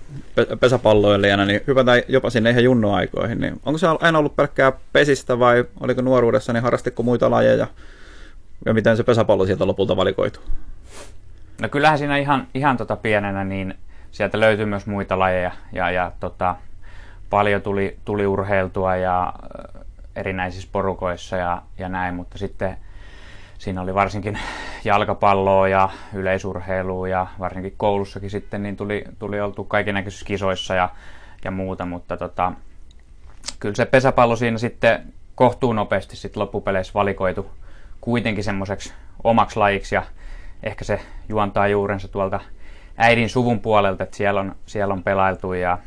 [0.61, 3.41] pesäpalloilijana, niin hypätään jopa sinne ihan junnoaikoihin.
[3.41, 7.67] Niin onko se aina ollut pelkkää pesistä vai oliko nuoruudessa, niin harrastiko muita lajeja?
[8.67, 10.41] Ja miten se pesäpallo sieltä lopulta valikoitu?
[11.61, 13.75] No kyllähän siinä ihan, ihan tota pienenä, niin
[14.11, 16.57] sieltä löytyi myös muita lajeja ja, ja tota,
[17.31, 19.33] paljon tuli, tuli urheiltua ja
[20.17, 22.77] erinäisissä porukoissa ja, ja näin, mutta sitten
[23.59, 24.39] siinä oli varsinkin
[24.85, 30.89] jalkapalloa ja yleisurheilua ja varsinkin koulussakin sitten niin tuli, tuli oltu kaikenlaisissa kisoissa ja,
[31.45, 32.53] ja muuta, mutta tota,
[33.59, 37.51] kyllä se pesäpallo siinä sitten kohtuu nopeasti sitten loppupeleissä valikoitu
[38.01, 38.93] kuitenkin semmoiseksi
[39.25, 40.03] omaksi lajiksi ja
[40.63, 42.41] ehkä se juontaa juurensa tuolta
[42.97, 45.79] äidin suvun puolelta, että siellä on, siellä on pelailtu ja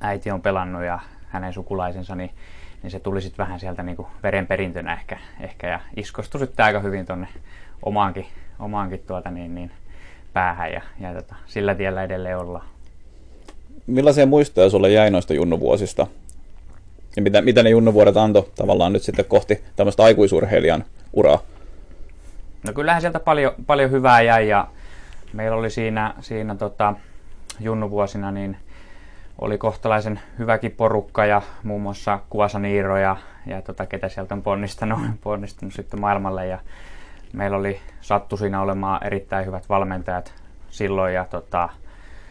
[0.00, 2.30] äiti on pelannut ja hänen sukulaisensa, niin
[2.82, 7.06] niin se tuli sitten vähän sieltä niin verenperintönä ehkä, ehkä ja iskostui sitten aika hyvin
[7.06, 7.28] tuonne
[7.82, 8.26] omaankin,
[8.58, 9.70] omaankin tuota niin, niin
[10.32, 12.66] päähän ja, ja tota, sillä tiellä edelleen ollaan.
[13.86, 16.06] Millaisia muistoja sulle jäi noista junnuvuosista?
[17.16, 21.38] Ja mitä, mitä ne junnuvuodet antoi tavallaan nyt sitten kohti tämmöistä aikuisurheilijan uraa?
[22.66, 24.68] No kyllähän sieltä paljon, paljon hyvää jäi ja
[25.32, 26.94] meillä oli siinä, siinä tota,
[27.60, 28.56] junnuvuosina niin–
[29.42, 34.42] oli kohtalaisen hyväkin porukka ja muun muassa Kuasa Niiro ja, ja tota, ketä sieltä on
[34.42, 36.46] ponnistanut, ponnistanut sitten maailmalle.
[36.46, 36.58] Ja
[37.32, 40.34] meillä oli sattu siinä olemaan erittäin hyvät valmentajat
[40.70, 41.68] silloin ja tota,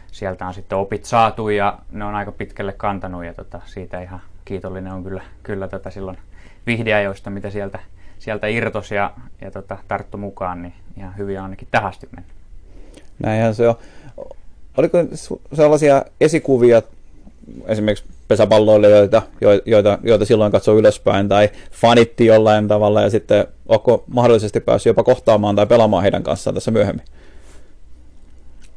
[0.06, 4.20] sieltä on sitten opit saatu ja ne on aika pitkälle kantanut ja tota, siitä ihan
[4.44, 6.18] kiitollinen on kyllä, kyllä tota silloin
[6.66, 7.78] vihdeajoista, mitä sieltä,
[8.22, 12.32] sieltä irtos ja, ja tota, tarttu mukaan, niin ihan hyvin ainakin tähän asti mennyt.
[13.18, 13.74] Näinhän se on.
[14.76, 14.98] Oliko
[15.54, 16.82] sellaisia esikuvia
[17.66, 19.22] esimerkiksi pesäpalloilijoita,
[19.66, 25.02] joita, joita silloin katsoi ylöspäin, tai fanitti jollain tavalla, ja sitten onko mahdollisesti päässyt jopa
[25.02, 27.04] kohtaamaan tai pelaamaan heidän kanssaan tässä myöhemmin?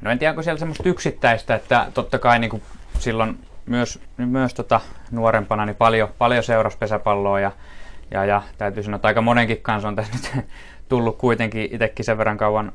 [0.01, 2.61] No en tiedä, onko siellä semmoista yksittäistä, että totta kai niin kuin
[2.99, 4.81] silloin myös, myös tota
[5.11, 7.51] nuorempana niin paljon, paljon seurasi pesäpalloa, ja,
[8.11, 10.45] ja, ja täytyy sanoa, että aika monenkin kanssa on tässä nyt
[10.89, 12.71] tullut kuitenkin itsekin sen verran kauan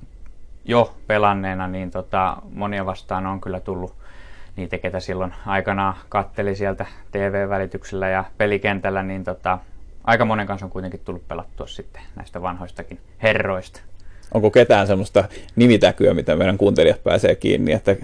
[0.64, 3.95] jo pelanneena, niin tota, monia vastaan on kyllä tullut
[4.57, 9.59] niitä, ketä silloin aikanaan katteli sieltä TV-välityksellä ja pelikentällä, niin tota,
[10.05, 13.81] aika monen kanssa on kuitenkin tullut pelattua sitten näistä vanhoistakin herroista.
[14.35, 15.25] Onko ketään semmoista
[15.57, 17.97] nimitäkyä, mitä meidän kuuntelijat pääsee kiinni, että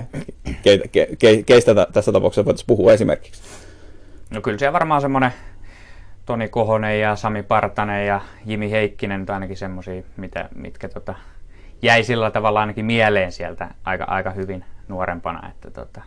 [0.62, 3.42] ke, ke, ke, keistä tässä tapauksessa voitaisiin puhua esimerkiksi?
[4.30, 5.30] No kyllä se varmaan semmoinen
[6.26, 10.02] Toni Kohonen ja Sami Partanen ja Jimi Heikkinen, ainakin semmoisia,
[10.54, 11.14] mitkä tota,
[11.82, 16.02] jäi sillä tavalla ainakin mieleen sieltä aika, aika hyvin nuorempana, että tota,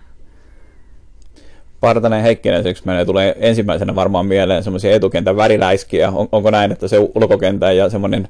[1.80, 6.10] Partanen Heikkinen siksi menee, tulee ensimmäisenä varmaan mieleen semmoisia etukentän väriläiskiä.
[6.10, 8.28] On, onko näin, että se ulkokentän ja semmoinen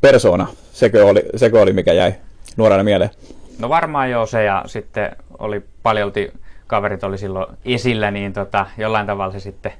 [0.00, 2.14] persona, sekö oli, sekö oli mikä jäi
[2.56, 3.10] nuorena mieleen?
[3.58, 6.32] No varmaan joo se ja sitten oli paljolti
[6.66, 9.72] kaverit oli silloin esillä, niin tota, jollain tavalla se sitten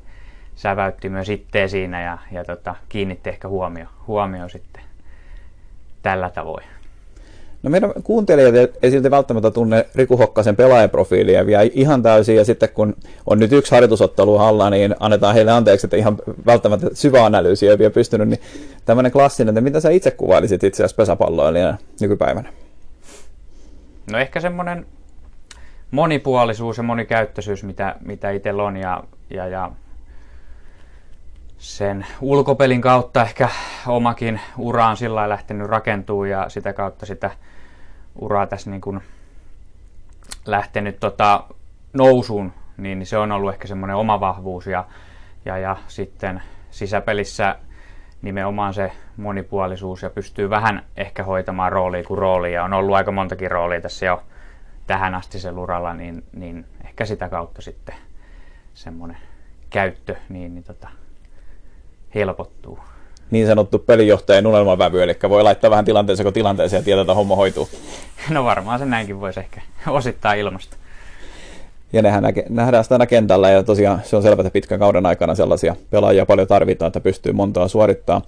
[0.56, 4.82] säväytti myös itteen siinä ja, ja tota, kiinnitti ehkä huomio, huomio sitten
[6.02, 6.64] tällä tavoin.
[7.62, 12.68] No meidän kuuntelijat ei silti välttämättä tunne Riku Hokkasen pelaajaprofiilia vielä ihan täysin, ja sitten
[12.68, 17.68] kun on nyt yksi harjoitusottelu alla, niin annetaan heille anteeksi, että ihan välttämättä syvä analyysi
[17.68, 18.40] ei vielä pystynyt, niin
[18.84, 22.52] tämmöinen klassinen, että mitä sä itse kuvailisit itse asiassa pesäpalloilijana nykypäivänä?
[24.10, 24.86] No ehkä semmoinen
[25.90, 29.70] monipuolisuus ja monikäyttöisyys, mitä, mitä itsellä on, ja, ja, ja
[31.64, 33.48] sen ulkopelin kautta ehkä
[33.86, 37.30] omakin ura on sillä lähtenyt rakentuu ja sitä kautta sitä
[38.14, 39.00] uraa tässä niin kuin
[40.46, 41.44] lähtenyt tota
[41.92, 44.84] nousuun, niin se on ollut ehkä semmoinen oma vahvuus ja,
[45.44, 47.56] ja, ja sitten sisäpelissä
[48.22, 52.64] nimenomaan se monipuolisuus ja pystyy vähän ehkä hoitamaan roolia kuin roolia.
[52.64, 54.22] On ollut aika montakin roolia tässä jo
[54.86, 57.94] tähän asti se uralla, niin, niin ehkä sitä kautta sitten
[58.74, 59.18] semmoinen
[59.70, 60.88] käyttö niin, niin tota,
[62.14, 62.78] helpottuu
[63.30, 67.36] niin sanottu pelijohtajan unelmavävy, eli voi laittaa vähän tilanteeseen kun tilanteeseen ja tietää, että homma
[67.36, 67.68] hoituu.
[68.30, 70.76] No varmaan se näinkin voisi ehkä osittain ilmasta.
[71.92, 75.34] Ja nehän näke, nähdään sitä kentällä ja tosiaan se on selvä, että pitkän kauden aikana
[75.34, 78.22] sellaisia pelaajia paljon tarvitaan, että pystyy montaa suorittaa.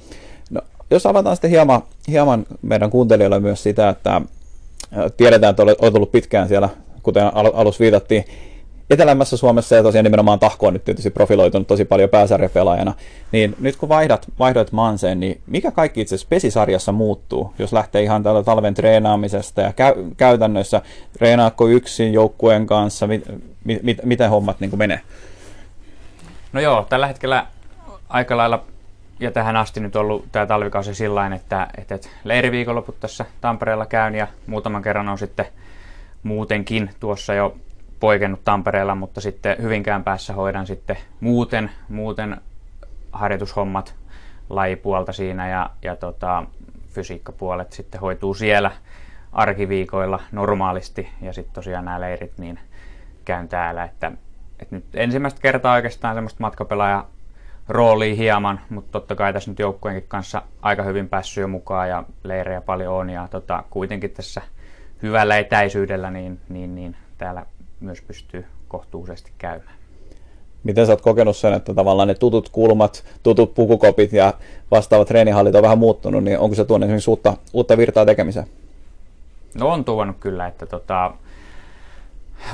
[0.90, 4.20] jos avataan sitten hieman, hieman meidän kuuntelijoille myös sitä, että
[5.16, 6.68] tiedetään, että olet ollut pitkään siellä,
[7.03, 8.25] kuten alussa viitattiin,
[8.90, 12.94] etelämässä Suomessa ja tosiaan nimenomaan Tahko on nyt tietysti profiloitunut tosi paljon pääsarjapelaajana,
[13.33, 18.03] niin nyt kun vaihdat, vaihdoit Manseen, niin mikä kaikki itse asiassa pesisarjassa muuttuu, jos lähtee
[18.03, 20.83] ihan tällä talven treenaamisesta ja käy, käytännössä
[21.18, 23.25] treenaatko yksin joukkueen kanssa, mit,
[23.64, 25.01] mit, mit, miten hommat niin menee?
[26.53, 27.46] No joo, tällä hetkellä
[28.09, 28.64] aika lailla
[29.20, 34.14] ja tähän asti nyt ollut tämä talvikausi sillä että, että, että leiriviikonloput tässä Tampereella käyn
[34.14, 35.46] ja muutaman kerran on sitten
[36.22, 37.57] muutenkin tuossa jo
[38.00, 42.37] poikennut Tampereella, mutta sitten Hyvinkään päässä hoidan sitten muuten, muuten
[43.12, 43.94] harjoitushommat
[44.50, 46.46] lajipuolta siinä ja, ja tota,
[46.88, 48.70] fysiikkapuolet sitten hoituu siellä
[49.32, 51.09] arkiviikoilla normaalisti.
[51.22, 52.59] Ja sitten tosiaan nämä leirit niin
[53.24, 54.12] käyn täällä, että,
[54.61, 57.04] että nyt ensimmäistä kertaa oikeastaan semmoista matkapelaaja
[57.68, 62.04] rooliin hieman, mutta totta kai tässä nyt joukkueenkin kanssa aika hyvin päässyt jo mukaan ja
[62.24, 63.11] leirejä paljon on.
[63.11, 64.42] Ja tota, kuitenkin tässä
[65.02, 67.46] hyvällä etäisyydellä niin, niin, niin täällä
[67.80, 69.76] myös pystyy kohtuullisesti käymään.
[70.64, 74.34] Miten sä oot kokenut sen, että tavallaan ne tutut kulmat, tutut pukukopit ja
[74.70, 78.46] vastaavat treenihallit on vähän muuttunut, niin onko se tuonut esimerkiksi uutta, uutta virtaa tekemiseen?
[79.54, 81.12] No on tuonut kyllä, että tota,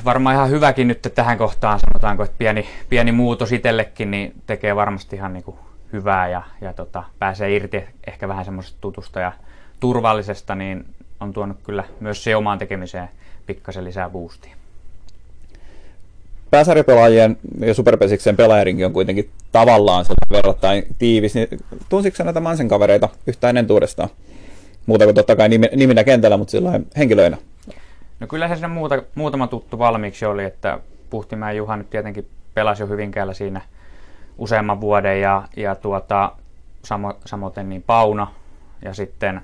[0.05, 5.17] varmaan ihan hyväkin nyt tähän kohtaan, sanotaanko, että pieni, pieni muutos itsellekin niin tekee varmasti
[5.17, 5.57] ihan niin kuin
[5.93, 9.33] hyvää ja, ja tota, pääsee irti ehkä vähän semmoisesta tutusta ja
[9.81, 10.87] turvallisesta, niin
[11.21, 13.09] on tuonut kyllä myös se omaan tekemiseen
[13.47, 14.57] pikkasen lisää boostia
[16.53, 21.49] pääsarjapelaajien ja superpesiksen pelaajarinkin on kuitenkin tavallaan verrattain tiivis, niin
[21.89, 24.09] tunsitko näitä Mansen kavereita yhtään entuudestaan?
[24.87, 27.37] Muuta kuin totta kai niminä kentällä, mutta sillä henkilöinä.
[28.21, 30.79] No kyllä se muuta, muutama tuttu valmiiksi oli, että
[31.11, 33.61] Puhtimäen Juha nyt tietenkin pelasi jo Hyvinkäällä siinä
[34.39, 36.33] useamman vuoden ja, ja tuota,
[36.85, 38.27] samo, samoin niin Pauna
[38.85, 39.41] ja sitten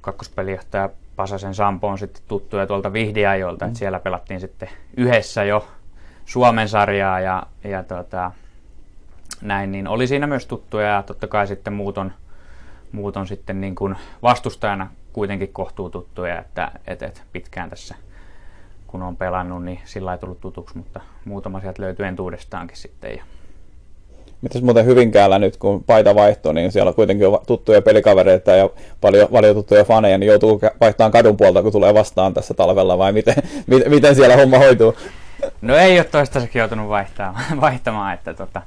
[0.00, 3.68] kakkospelijohtaja Pasasen Sampo on sitten tuttuja tuolta Vihdiajoilta, mm.
[3.68, 5.66] että siellä pelattiin sitten yhdessä jo
[6.26, 8.30] Suomen sarjaa ja, ja tota,
[9.42, 12.12] näin, niin oli siinä myös tuttuja ja totta kai sitten muut on,
[12.92, 17.94] muut on sitten niin kuin vastustajana kuitenkin kohtuu tuttuja, että et, et pitkään tässä
[18.94, 23.10] kun on pelannut, niin sillä ei tullut tutuksi, mutta muutama sieltä löytyy entuudestaankin sitten.
[23.10, 23.22] Ja...
[24.42, 29.28] Mitäs muuten Hyvinkäällä nyt, kun paita vaihtuu, niin siellä kuitenkin on tuttuja pelikavereita ja paljon,
[29.32, 33.34] paljon tuttuja faneja, niin joutuu vaihtamaan kadun puolta, kun tulee vastaan tässä talvella, vai miten,
[33.88, 34.94] miten siellä homma hoituu?
[35.62, 38.62] No ei ole toistaiseksi joutunut vaihtamaan, vaihtamaan että tota,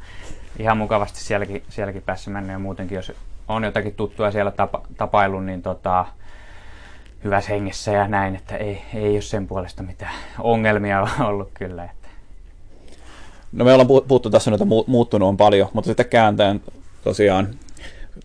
[0.60, 3.12] ihan mukavasti sielläkin, sielläkin päässä mennä ja muutenkin, jos
[3.48, 6.06] on jotakin tuttua siellä tapa, tapailu, niin tota,
[7.24, 11.84] hyvässä hengessä ja näin, että ei, ei ole sen puolesta mitään ongelmia ollut kyllä.
[11.84, 12.08] Että.
[13.52, 16.62] No me ollaan puhuttu tässä että muuttunut on paljon, mutta sitten kääntäen
[17.04, 17.48] tosiaan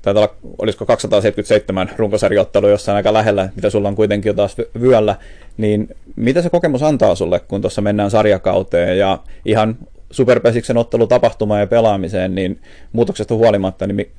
[0.02, 5.16] taitaa olla, olisiko 277 runkosarjoittelu jossain aika lähellä, mitä sulla on kuitenkin jo taas vyöllä,
[5.56, 9.76] niin mitä se kokemus antaa sulle, kun tuossa mennään sarjakauteen ja ihan
[10.10, 12.60] superpesiksen ottelu tapahtumaan ja pelaamiseen, niin
[12.92, 14.10] muutoksesta huolimatta, niin mi-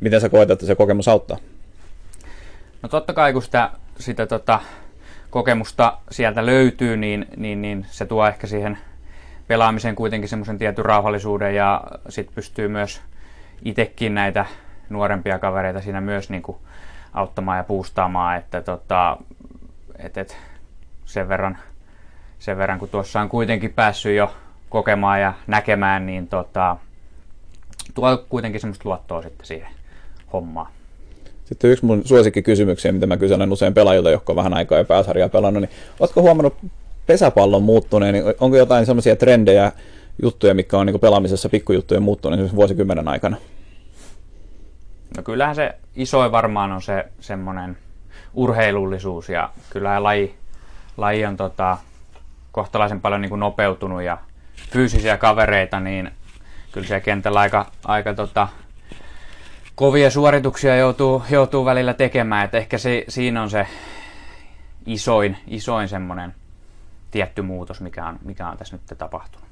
[0.00, 1.36] miten sä koet, että se kokemus auttaa?
[2.82, 4.60] No totta kai, kun sitä, sitä tota,
[5.30, 8.78] kokemusta sieltä löytyy, niin, niin, niin se tuo ehkä siihen
[9.48, 13.00] pelaamiseen kuitenkin semmoisen tietyn rauhallisuuden ja sitten pystyy myös
[13.64, 14.46] itsekin näitä
[14.90, 16.58] nuorempia kavereita siinä myös niin kuin
[17.12, 19.16] auttamaan ja puustaamaan, että tota,
[19.98, 20.36] et, et,
[21.04, 21.58] sen, verran,
[22.38, 24.34] sen verran kun tuossa on kuitenkin päässyt jo
[24.68, 26.76] kokemaan ja näkemään, niin tota,
[27.94, 29.68] tuo kuitenkin semmoista luottoa sitten siihen
[30.32, 30.66] hommaan.
[31.44, 35.28] Sitten yksi mun suosikkikysymyksiä, mitä mä kyselen usein pelaajilta, jotka on vähän aikaa ja pääsarjaa
[35.28, 36.56] pelannut, niin ootko huomannut
[37.06, 39.72] pesäpallon muuttuneen, niin onko jotain semmoisia trendejä,
[40.22, 43.36] juttuja, mitkä on niin pelaamisessa pikkujuttuja muuttunut esimerkiksi vuosikymmenen aikana?
[45.16, 47.76] No kyllähän se isoin varmaan on se semmoinen
[48.34, 50.34] urheilullisuus ja kyllä laji,
[50.96, 51.78] laji on tota,
[52.52, 54.18] kohtalaisen paljon niin kuin nopeutunut ja
[54.72, 56.10] fyysisiä kavereita, niin
[56.72, 58.48] kyllä siellä kentällä aika, aika tota,
[59.74, 63.66] kovia suorituksia joutuu, joutuu välillä tekemään, että ehkä se, siinä on se
[64.86, 66.34] isoin, isoin semmoinen
[67.10, 69.48] tietty muutos, mikä on, mikä on tässä nyt tapahtunut.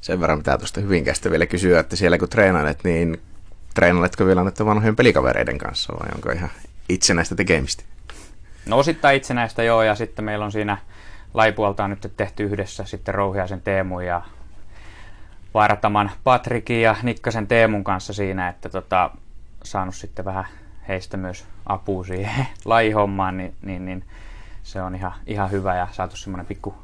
[0.00, 3.20] Sen verran pitää tuosta hyvinkästä vielä kysyä, että siellä kun treenailet, niin
[3.74, 6.50] treenailetko vielä näiden vanhojen pelikavereiden kanssa vai onko ihan
[6.88, 7.84] itsenäistä tekemistä?
[8.66, 10.78] No osittain itsenäistä joo ja sitten meillä on siinä
[11.34, 14.22] laipuolta on nyt tehty yhdessä sitten Rouhiaisen Teemu ja
[15.54, 19.10] Vaarataman Patrikin ja Nikkasen Teemun kanssa siinä, että tota,
[19.64, 20.46] saanut sitten vähän
[20.88, 24.04] heistä myös apua siihen lajihommaan, niin, niin, niin
[24.62, 26.74] se on ihan, ihan hyvä ja saatu semmoinen pikku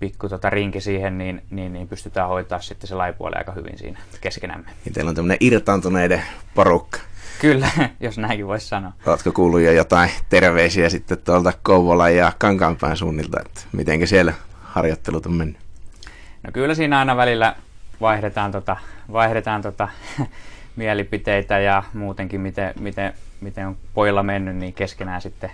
[0.00, 3.98] pikku tota rinki siihen, niin, niin, niin pystytään hoitaa sitten se laipuoli aika hyvin siinä
[4.20, 4.70] keskenämme.
[4.84, 6.22] Niin teillä on tämmöinen irtaantuneiden
[6.54, 6.98] porukka.
[7.40, 7.68] Kyllä,
[8.00, 8.92] jos näinkin voisi sanoa.
[9.06, 15.26] Oletko kuullut jo jotain terveisiä sitten tuolta Kouvolan ja Kankaanpään suunnilta, että miten siellä harjoittelut
[15.26, 15.58] on mennyt?
[16.42, 17.56] No kyllä siinä aina välillä
[18.00, 18.76] vaihdetaan, tota,
[19.12, 19.88] vaihdetaan tota,
[20.76, 25.50] mielipiteitä ja muutenkin miten, miten, miten on pojilla mennyt, niin keskenään sitten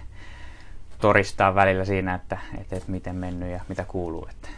[1.03, 4.26] toristaa välillä siinä, että, että, että miten mennyt ja mitä kuuluu.
[4.30, 4.48] Että.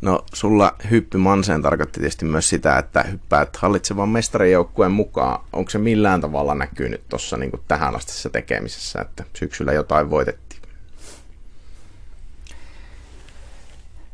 [0.00, 5.44] No sulla hyppy Manseen tarkoitti tietysti myös sitä, että hyppäät hallitsevan mestarijoukkueen mukaan.
[5.52, 10.62] Onko se millään tavalla näkynyt tuossa niin tähän asti tekemisessä, että syksyllä jotain voitettiin?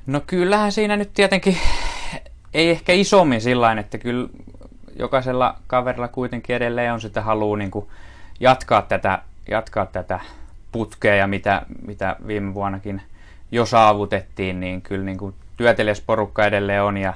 [0.06, 1.58] No kyllähän siinä nyt tietenkin
[2.54, 4.28] ei ehkä isommin sillä että kyllä
[4.98, 7.70] jokaisella kaverilla kuitenkin edelleen on sitä halua niin
[8.40, 10.20] jatkaa, tätä, jatkaa tätä
[10.72, 13.02] putkea ja mitä, mitä viime vuonnakin
[13.52, 17.14] jo saavutettiin, niin kyllä niin kuin työtelijäsporukka edelleen on ja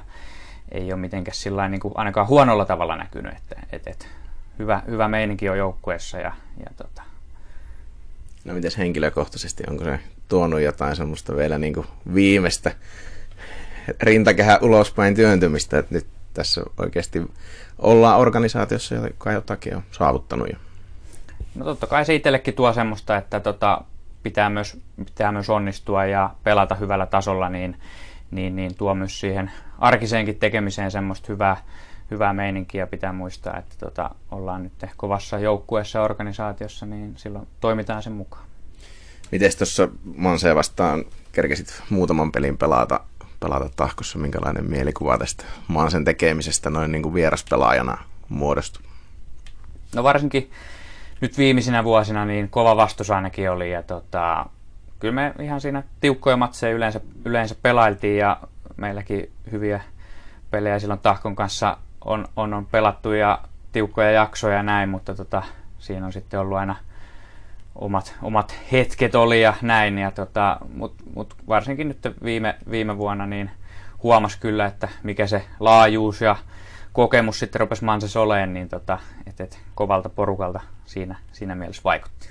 [0.71, 4.05] ei ole mitenkään sillä niin kuin ainakaan huonolla tavalla näkynyt, että, että, että
[4.59, 7.01] hyvä, hyvä meininki on joukkueessa ja, ja tota.
[8.45, 12.71] No mites henkilökohtaisesti, onko se tuonut jotain semmoista vielä niin kuin viimeistä
[14.01, 17.21] rintakehä ulospäin työntymistä, että nyt tässä oikeasti
[17.79, 20.66] ollaan organisaatiossa, joka jotakin on saavuttanut jo.
[21.57, 23.81] No totta kai se itsellekin tuo semmoista, että tota,
[24.23, 27.77] pitää, myös, pitää myös onnistua ja pelata hyvällä tasolla, niin,
[28.31, 31.57] niin, niin tuo myös siihen arkiseenkin tekemiseen semmoista hyvää,
[32.11, 32.87] hyvää meininkiä.
[32.87, 38.45] Pitää muistaa, että tota, ollaan nyt kovassa joukkueessa organisaatiossa, niin silloin toimitaan sen mukaan.
[39.31, 42.99] Miten tuossa Mansee vastaan kerkesit muutaman pelin pelata
[43.39, 47.97] pelata tahkossa, minkälainen mielikuva tästä maan sen tekemisestä noin niin kuin vieraspelaajana
[48.29, 48.83] muodostui?
[49.95, 50.51] No varsinkin
[51.21, 54.45] nyt viimeisinä vuosina niin kova vastus ainakin oli ja tota,
[54.99, 58.37] kyllä me ihan siinä tiukkoja matseja yleensä, yleensä pelailtiin ja
[58.77, 59.81] meilläkin hyviä
[60.51, 63.39] pelejä silloin Tahkon kanssa on, on, on pelattu ja
[63.71, 65.43] tiukkoja jaksoja ja näin, mutta tota,
[65.79, 66.75] siinä on sitten ollut aina
[67.75, 69.97] omat, omat hetket oli ja näin.
[69.97, 73.51] Ja tota, Mutta mut varsinkin nyt viime, viime vuonna niin
[74.03, 76.35] huomas kyllä, että mikä se laajuus ja
[76.97, 82.29] kokemus sitten rupesi Manses oleen, niin tota, et, et, kovalta porukalta siinä, siinä mielessä vaikutti.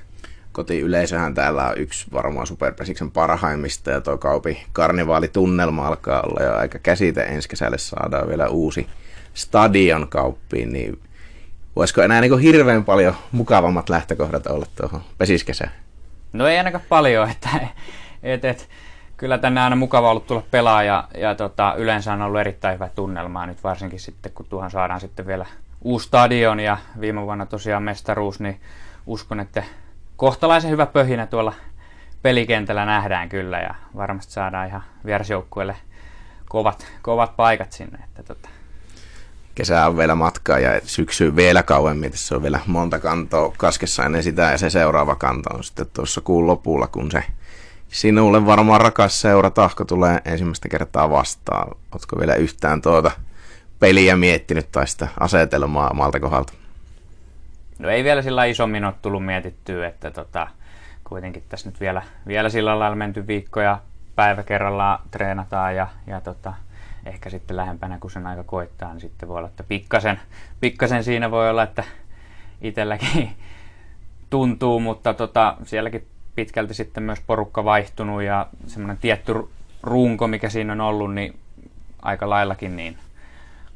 [0.52, 6.78] Kotiyleisöhän täällä on yksi varmaan Superpesiksen parhaimmista ja tuo kaupi karnevaalitunnelma alkaa olla jo aika
[6.78, 7.22] käsite.
[7.22, 8.86] Ensi kesälle saadaan vielä uusi
[9.34, 11.00] stadion kauppiin, niin
[11.76, 15.70] voisiko enää niin hirveän paljon mukavammat lähtökohdat olla tuohon pesiskesään?
[16.32, 17.48] No ei ainakaan paljon, että
[18.22, 18.68] et, et,
[19.16, 22.88] kyllä tänne aina mukava ollut tulla pelaa ja, ja tota, yleensä on ollut erittäin hyvä
[22.88, 25.46] tunnelma nyt varsinkin sitten kun tuohon saadaan sitten vielä
[25.82, 28.60] uusi stadion ja viime vuonna tosiaan mestaruus, niin
[29.06, 29.62] uskon, että
[30.16, 31.52] kohtalaisen hyvä pöhinä tuolla
[32.22, 35.76] pelikentällä nähdään kyllä ja varmasti saadaan ihan vierasjoukkueelle
[36.48, 37.98] kovat, kovat paikat sinne.
[38.04, 38.48] Että tota,
[39.54, 42.10] kesää on vielä matkaa ja syksyy vielä kauemmin.
[42.14, 46.20] Se on vielä monta kantoa kaskessa ennen sitä ja se seuraava kanto on sitten tuossa
[46.20, 47.24] kuun lopulla, kun se
[47.88, 51.68] sinulle varmaan rakas seura tahko tulee ensimmäistä kertaa vastaan.
[51.92, 53.10] Oletko vielä yhtään tuota
[53.80, 56.52] peliä miettinyt tai sitä asetelmaa malta kohdalta?
[57.78, 60.46] No ei vielä sillä isommin ole tullut mietittyä, että tota,
[61.04, 63.78] kuitenkin tässä nyt vielä, vielä sillä lailla menty viikkoja
[64.14, 66.52] päivä kerrallaan treenataan ja, ja tota,
[67.06, 70.20] ehkä sitten lähempänä, kun sen aika koittaa, niin sitten voi olla, että pikkasen,
[70.60, 71.84] pikkasen siinä voi olla, että
[72.60, 73.30] itselläkin
[74.30, 76.06] tuntuu, mutta tota, sielläkin
[76.36, 79.34] pitkälti sitten myös porukka vaihtunut ja semmoinen tietty
[79.82, 81.38] runko, mikä siinä on ollut, niin
[82.02, 82.98] aika laillakin niin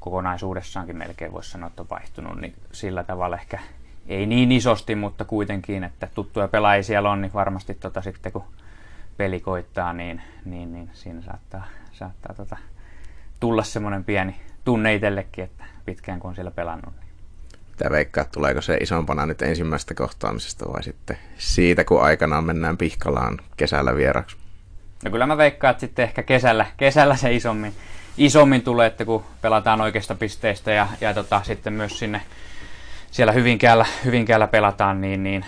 [0.00, 3.58] kokonaisuudessaankin melkein voisi sanoa, että on vaihtunut, niin sillä tavalla ehkä
[4.06, 8.44] ei niin isosti, mutta kuitenkin, että tuttuja pelaajia siellä on, niin varmasti tota sitten kun
[9.16, 12.56] peli koittaa, niin, niin, niin siinä saattaa, saattaa tota
[13.40, 16.94] tulla semmoinen pieni tunne itsellekin, että pitkään kun on siellä pelannut.
[17.00, 17.09] Niin.
[17.80, 23.38] Mitä veikkaat, tuleeko se isompana nyt ensimmäisestä kohtaamisesta vai sitten siitä, kun aikanaan mennään Pihkalaan
[23.56, 24.36] kesällä vieraksi?
[25.04, 27.72] No kyllä mä veikkaan, että sitten ehkä kesällä, kesällä se isommin,
[28.16, 32.20] isommin tulee, että kun pelataan oikeista pisteistä ja, ja tota, sitten myös sinne
[33.10, 35.44] siellä Hyvinkäällä, Hyvinkäällä pelataan, niin, niin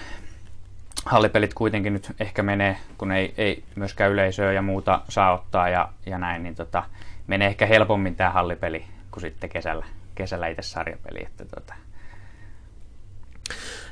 [1.07, 5.89] hallipelit kuitenkin nyt ehkä menee, kun ei, ei myöskään yleisöä ja muuta saa ottaa ja,
[6.07, 6.83] ja näin, niin tota,
[7.27, 11.23] menee ehkä helpommin tämä hallipeli kuin sitten kesällä, kesällä itse sarjapeli.
[11.27, 11.75] Että tota.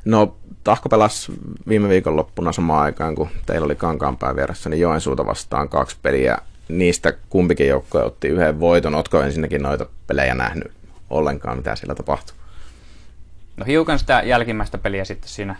[0.04, 1.32] No, Tahko pelasi
[1.68, 6.38] viime viikon loppuna samaan aikaan, kun teillä oli Kankaanpää vieressä, niin Joensuuta vastaan kaksi peliä.
[6.68, 8.94] Niistä kumpikin joukkue otti yhden voiton.
[8.94, 10.72] Oletko ensinnäkin noita pelejä nähnyt
[11.10, 12.36] ollenkaan, mitä siellä tapahtui?
[13.56, 15.56] No hiukan sitä jälkimmäistä peliä sitten siinä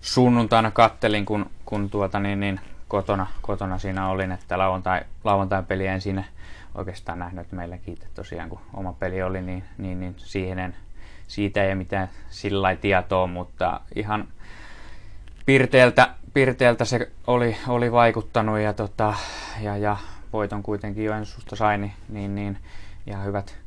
[0.00, 5.86] sunnuntaina kattelin, kun, kun tuota niin, niin kotona, kotona siinä olin, että lauantai, lauantai peli
[5.86, 6.24] en siinä
[6.74, 10.74] oikeastaan nähnyt, että meilläkin tosiaan kun oma peli oli, niin, niin, niin siihen, en,
[11.26, 14.28] siitä ei mitään sillä tietoa, mutta ihan
[15.46, 19.14] pirteeltä, pirteeltä se oli, oli vaikuttanut ja, tota,
[19.60, 19.96] ja, ja
[20.32, 22.58] voiton kuitenkin Joensuusta sai, niin, niin, niin
[23.06, 23.58] ihan hyvät,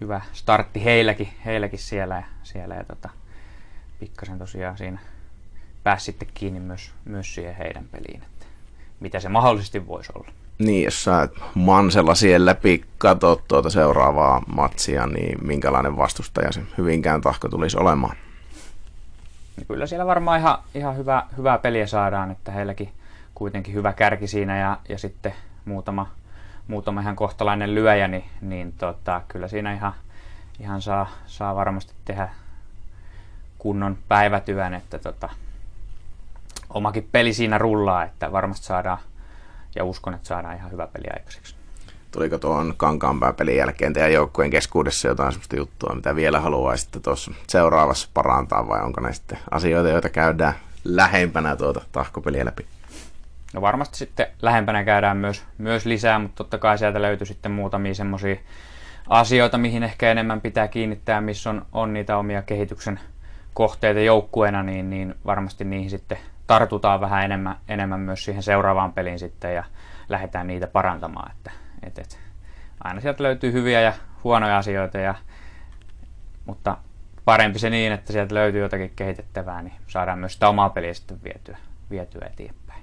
[0.00, 3.08] hyvä startti heilläkin, heilläkin siellä ja, siellä ja tota,
[4.00, 4.98] pikkasen tosiaan siinä
[5.82, 8.46] pääsi sitten kiinni myös, myös siihen heidän peliin, että
[9.00, 10.41] mitä se mahdollisesti voisi olla.
[10.64, 17.20] Niin, jos sä Mansella siellä läpi katsot tuota seuraavaa matsia, niin minkälainen vastustaja se Hyvinkään
[17.20, 18.16] tahko tulisi olemaan?
[19.56, 22.92] Niin kyllä siellä varmaan ihan, ihan hyvä, hyvää peliä saadaan, että heilläkin
[23.34, 25.34] kuitenkin hyvä kärki siinä ja, ja sitten
[25.64, 26.06] muutama,
[26.68, 29.92] muutama ihan kohtalainen lyöjä, niin, niin tota, kyllä siinä ihan,
[30.60, 32.28] ihan saa, saa varmasti tehdä
[33.58, 35.28] kunnon päivätyön, että tota,
[36.70, 38.98] omakin peli siinä rullaa, että varmasti saadaan
[39.76, 41.54] ja uskon, että saadaan ihan hyvä peli aikaiseksi.
[42.10, 47.30] Tuliko tuon Kankaanpään pelin jälkeen teidän joukkueen keskuudessa jotain sellaista juttua, mitä vielä haluaisitte tuossa
[47.46, 50.54] seuraavassa parantaa vai onko ne sitten asioita, joita käydään
[50.84, 52.66] lähempänä tuota tahkopeliä läpi?
[53.54, 57.94] No varmasti sitten lähempänä käydään myös, myös lisää, mutta totta kai sieltä löytyy sitten muutamia
[57.94, 58.36] semmoisia
[59.08, 63.00] asioita, mihin ehkä enemmän pitää kiinnittää, missä on, on niitä omia kehityksen
[63.54, 69.18] kohteita joukkueena, niin, niin varmasti niihin sitten tartutaan vähän enemmän, enemmän myös siihen seuraavaan peliin
[69.18, 69.64] sitten ja
[70.08, 71.30] lähdetään niitä parantamaan.
[71.30, 71.50] Että,
[71.82, 72.18] et, et,
[72.84, 73.92] aina sieltä löytyy hyviä ja
[74.24, 75.14] huonoja asioita, ja,
[76.44, 76.76] mutta
[77.24, 81.24] parempi se niin, että sieltä löytyy jotakin kehitettävää, niin saadaan myös sitä omaa peliä sitten
[81.24, 81.58] vietyä,
[81.90, 82.82] vietyä eteenpäin.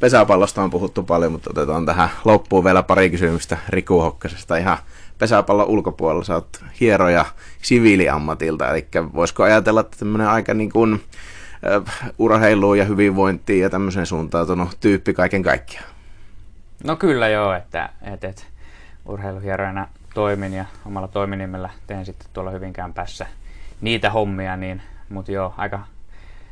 [0.00, 4.78] Pesäpallosta on puhuttu paljon, mutta otetaan tähän loppuun vielä pari kysymystä Riku Hokkasesta ihan
[5.18, 6.24] pesäpallon ulkopuolella.
[6.24, 7.24] Sä oot hieroja
[7.62, 11.02] siviiliammatilta, eli voisiko ajatella, että tämmöinen aika niin kuin
[12.18, 15.86] urheiluun ja hyvinvointiin ja tämmöisen suuntautunut tyyppi kaiken kaikkiaan?
[16.84, 18.42] No kyllä joo, että, että, että
[19.06, 23.26] urheiluhieroina toimin ja omalla toiminimellä teen sitten tuolla Hyvinkään päässä
[23.80, 25.80] niitä hommia, niin, mutta joo, aika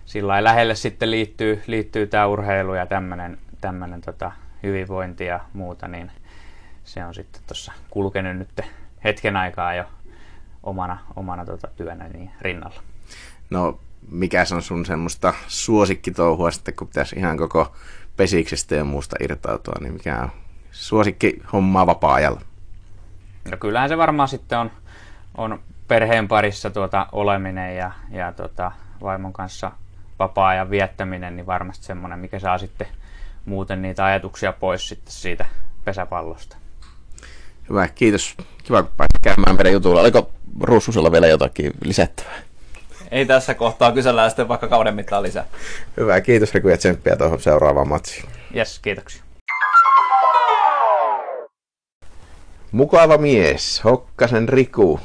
[0.04, 4.32] sillä lähelle sitten liittyy, liittyy tämä urheilu ja tämmöinen tämmönen, tota,
[4.62, 6.10] hyvinvointi ja muuta, niin
[6.84, 8.60] se on sitten tuossa kulkenut nyt
[9.04, 9.84] hetken aikaa jo
[10.62, 12.82] omana, omana tota, työnä niin rinnalla.
[13.50, 13.80] No
[14.10, 17.76] mikä on sun semmoista suosikkitouhua sitten, kun pitäisi ihan koko
[18.16, 20.30] pesiksestä ja muusta irtautua, niin mikä on
[20.70, 22.40] suosikki hommaa vapaa-ajalla?
[23.50, 24.70] No kyllähän se varmaan sitten on,
[25.36, 28.72] on perheen parissa tuota oleminen ja, ja tuota,
[29.02, 29.72] vaimon kanssa
[30.18, 32.86] vapaa-ajan viettäminen, niin varmasti semmoinen, mikä saa sitten
[33.44, 35.46] muuten niitä ajatuksia pois sitten siitä
[35.84, 36.56] pesäpallosta.
[37.68, 38.36] Hyvä, kiitos.
[38.62, 40.00] Kiva, kun pääsit käymään meidän jutulla.
[40.00, 40.30] Oliko
[40.60, 42.47] Russusella vielä jotakin lisättävää?
[43.10, 45.44] Ei tässä kohtaa kysellään sitten vaikka kauden mittaan lisää.
[45.96, 48.28] Hyvä, kiitos Riku ja tsemppiä tuohon seuraavaan matsiin.
[48.56, 49.22] Yes, kiitoksia.
[52.72, 55.00] Mukava mies, Hokkasen Riku.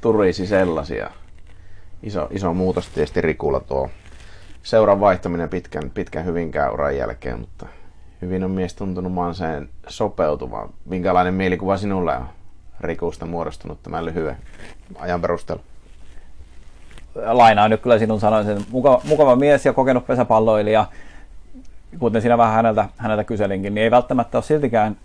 [0.00, 1.10] Turisi sellaisia.
[2.02, 3.90] Iso, iso muutos tietysti Rikulla tuo
[4.62, 7.66] seuran vaihtaminen pitkän, pitkän hyvinkään uran jälkeen, mutta
[8.22, 10.68] hyvin on mies tuntunut Manseen sopeutumaan.
[10.84, 12.26] Minkälainen mielikuva sinulle on
[12.80, 14.36] Rikusta muodostunut tämän lyhyen
[14.98, 15.62] ajan perusteella?
[17.24, 18.58] Lainaan nyt kyllä sinun sanoin sen.
[18.70, 20.86] Mukava, mukava mies ja kokenut pesäpalloilija,
[21.98, 24.96] kuten siinä vähän häneltä, häneltä kyselinkin, niin ei välttämättä ole siltikään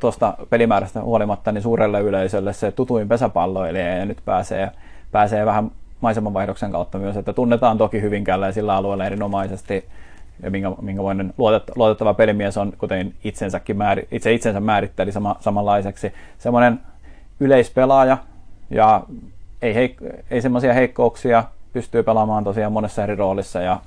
[0.00, 3.96] tuosta pelimäärästä huolimatta niin suurelle yleisölle se tutuin pesäpalloilija.
[3.96, 4.70] Ja nyt pääsee,
[5.12, 9.84] pääsee vähän maisemanvaihdoksen kautta myös, että tunnetaan toki Hyvinkäällä ja sillä alueella erinomaisesti
[10.42, 11.34] ja minkä, minkälainen
[11.76, 16.12] luotettava pelimies on, kuten itsensäkin määri, itse itsensä määritteli sama, samanlaiseksi.
[16.38, 16.80] Semmoinen
[17.40, 18.18] yleispelaaja
[18.70, 19.02] ja
[19.62, 21.44] ei, heik- ei semmoisia heikkouksia,
[21.74, 23.80] pystyy pelaamaan tosiaan monessa eri roolissa ja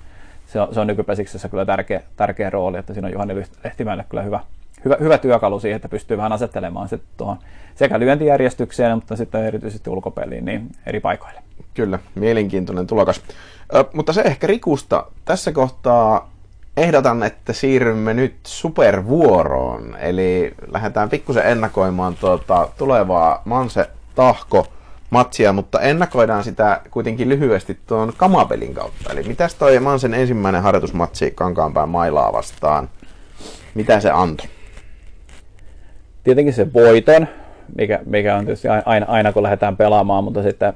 [0.48, 4.24] se on, se on nykypesiksessä kyllä tärkeä, tärkeä rooli, että siinä on Juhani Lehtimäelle kyllä
[4.24, 4.40] hyvä,
[4.86, 7.38] hyvä, hyvä työkalu siihen, että pystyy vähän asettelemaan sitten tuohon
[7.76, 11.42] sekä lyöntijärjestykseen, mutta sitten erityisesti ulkopeliin niin eri paikoille.
[11.74, 13.22] Kyllä, mielenkiintoinen tulokas.
[13.76, 15.06] Ö, mutta se ehkä Rikusta.
[15.26, 16.30] Tässä kohtaa
[16.78, 19.98] ehdotan, että siirrymme nyt supervuoroon.
[20.00, 24.68] Eli lähdetään pikkusen ennakoimaan tuota tulevaa Manse Tahko
[25.10, 29.14] matsia, mutta ennakoidaan sitä kuitenkin lyhyesti tuon kamapelin kautta.
[29.14, 32.90] Eli mitäs toi Mansen ensimmäinen harjoitusmatsi Kankaanpään mailaa vastaan?
[33.76, 34.48] Mitä se antoi?
[36.24, 37.28] Tietenkin se voiton,
[37.76, 40.74] mikä, mikä on tietysti aina, aina kun lähdetään pelaamaan, mutta sitten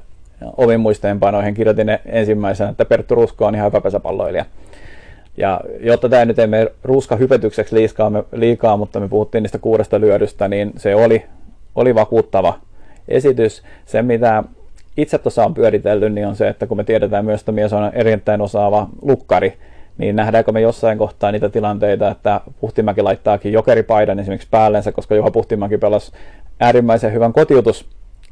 [0.57, 4.45] ovin muisteenpanoihin kirjoitin ensimmäisenä, että Perttu Rusko on ihan hyvä pesäpalloilija.
[5.37, 9.99] Ja jotta tämä nyt ei mene ruuska hypetykseksi liikaa, liikaa, mutta me puhuttiin niistä kuudesta
[9.99, 11.25] lyödystä, niin se oli,
[11.75, 12.59] oli vakuuttava
[13.11, 13.63] esitys.
[13.85, 14.43] Se, mitä
[14.97, 17.91] itse tuossa on pyöritellyt, niin on se, että kun me tiedetään myös, että mies on
[17.93, 19.53] erittäin osaava lukkari,
[19.97, 25.31] niin nähdäänkö me jossain kohtaa niitä tilanteita, että Puhtimäki laittaakin jokeripaidan esimerkiksi päällensä, koska Juha
[25.31, 26.11] Puhtimäki pelasi
[26.59, 27.85] äärimmäisen hyvän kotiutus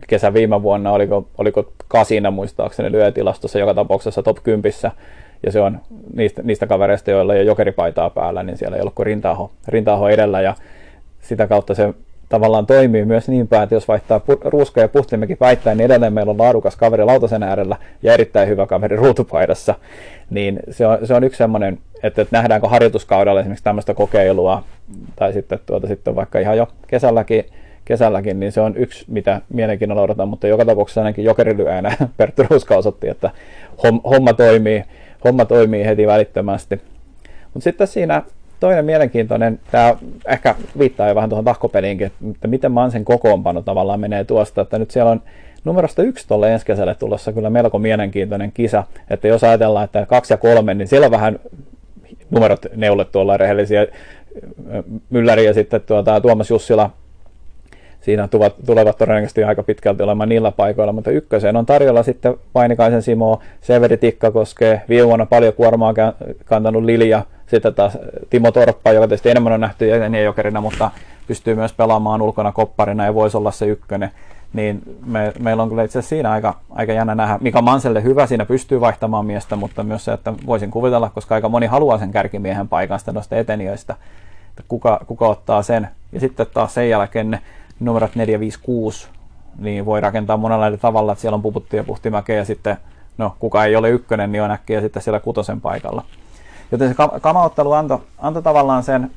[0.07, 4.73] kesä viime vuonna, oliko, oliko kasina muistaakseni lyötilastossa joka tapauksessa top 10,
[5.43, 5.80] ja se on
[6.13, 10.09] niistä, niistä kavereista, joilla ei ole jokeripaitaa päällä, niin siellä ei ollut kuin rintaho, rintaho
[10.09, 10.55] edellä, ja
[11.21, 11.93] sitä kautta se
[12.30, 16.13] tavallaan toimii myös niin päin, että jos vaihtaa pu- ruuska ja puhtimekin päittäin, niin edelleen
[16.13, 19.75] meillä on laadukas kaveri lautasen äärellä ja erittäin hyvä kaveri ruutupaidassa.
[20.30, 24.63] Niin se on, se on yksi semmoinen, että, että nähdäänkö harjoituskaudella esimerkiksi tämmöistä kokeilua,
[25.15, 27.45] tai sitten, tuota, sitten vaikka ihan jo kesälläkin,
[27.86, 32.75] kesälläkin, niin se on yksi, mitä mielenkiinnolla odotan, mutta joka tapauksessa ainakin jokerilyäänä Perttu Ruuska
[32.77, 33.30] osoitti, että
[34.03, 34.84] homma toimii,
[35.23, 36.82] homma toimii heti välittömästi.
[37.53, 38.23] Mutta sitten siinä
[38.60, 39.95] toinen mielenkiintoinen, tämä
[40.28, 44.91] ehkä viittaa jo vähän tuohon tahkopeliinkin, että miten Mansen kokoonpano tavallaan menee tuosta, että nyt
[44.91, 45.22] siellä on
[45.64, 50.34] numerosta yksi tuolle ensi kesälle tulossa kyllä melko mielenkiintoinen kisa, että jos ajatellaan, että kaksi
[50.34, 51.39] ja kolme, niin siellä on vähän
[52.30, 53.88] numerot neulet tuolla rehellisiä,
[55.10, 56.89] Mylläri ja sitten tuota, Tuomas Jussila
[58.01, 63.01] siinä tuvat, tulevat todennäköisesti aika pitkälti olemaan niillä paikoilla, mutta ykköseen on tarjolla sitten Vainikaisen
[63.01, 65.93] Simo, Severi Tikkakoske, viime vuonna paljon kuormaa
[66.45, 67.97] kantanut Lilja, sitten taas
[68.29, 69.87] Timo Torppa, joka tietysti enemmän on nähty
[70.23, 70.91] jokerina, mutta
[71.27, 74.11] pystyy myös pelaamaan ulkona kopparina ja voisi olla se ykkönen.
[74.53, 77.37] Niin me, meillä on kyllä itse asiassa siinä aika, aika jännä nähdä.
[77.41, 81.49] Mika Manselle hyvä, siinä pystyy vaihtamaan miestä, mutta myös se, että voisin kuvitella, koska aika
[81.49, 83.95] moni haluaa sen kärkimiehen paikan sitä noista etenijöistä,
[84.49, 85.87] että kuka, kuka ottaa sen.
[86.11, 87.39] Ja sitten taas sen jälkeen ne
[87.80, 89.07] numerot 4, 5, 6,
[89.57, 92.77] niin voi rakentaa monella eri tavalla, että siellä on Puputti ja Puhtimäkeä ja sitten,
[93.17, 96.03] no kuka ei ole ykkönen, niin on äkkiä sitten siellä kutosen paikalla.
[96.71, 99.11] Joten se kamaottelu antoi anto tavallaan sen,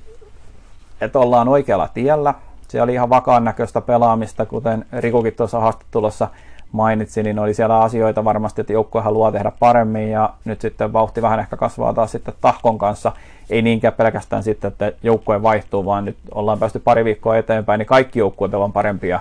[1.00, 2.34] että ollaan oikealla tiellä.
[2.68, 6.28] Se oli ihan vakaan näköistä pelaamista, kuten Rikukin tuossa haastattelussa
[6.72, 11.22] mainitsi, niin oli siellä asioita varmasti, että joukkue haluaa tehdä paremmin ja nyt sitten vauhti
[11.22, 13.12] vähän ehkä kasvaa taas sitten Tahkon kanssa.
[13.50, 17.86] Ei niinkään pelkästään sitten, että joukkue vaihtuu, vaan nyt ollaan päästy pari viikkoa eteenpäin, niin
[17.86, 19.20] kaikki joukkueet ovat parempia,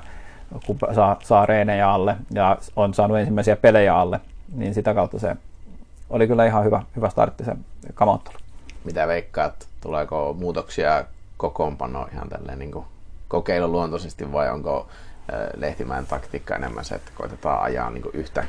[0.66, 4.20] kun saa, saa reenejä alle ja on saanut ensimmäisiä pelejä alle,
[4.56, 5.36] niin sitä kautta se
[6.10, 7.56] oli kyllä ihan hyvä, hyvä startti se
[7.94, 8.36] kamauttelu.
[8.84, 11.06] Mitä veikkaat, tuleeko muutoksia
[11.38, 12.86] kokoonpanoon ihan tälleen niin
[13.28, 14.88] kokeiluluontoisesti vai onko
[15.58, 18.44] Lehtimäen taktiikka enemmän se, että koitetaan ajaa niin yhtä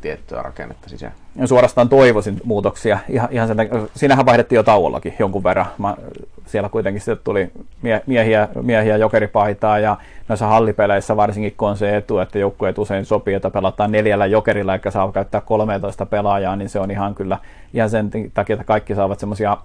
[0.00, 1.12] tiettyä rakennetta sisään.
[1.36, 2.98] Ja suorastaan toivoisin muutoksia.
[3.08, 3.56] Ihan, ihan sen,
[3.96, 5.66] siinähän vaihdettiin jo tauollakin jonkun verran.
[5.78, 5.96] Mä,
[6.46, 7.50] siellä kuitenkin sitten tuli
[7.82, 9.96] mie, miehiä, miehiä jokeripaitaa ja
[10.28, 14.72] noissa hallipeleissä varsinkin kun on se etu, että joukkueet usein sopii, että pelataan neljällä jokerilla
[14.72, 17.38] eikä saa käyttää 13 pelaajaa, niin se on ihan kyllä
[17.74, 19.56] ihan sen takia, että kaikki saavat semmoisia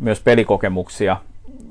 [0.00, 1.16] myös pelikokemuksia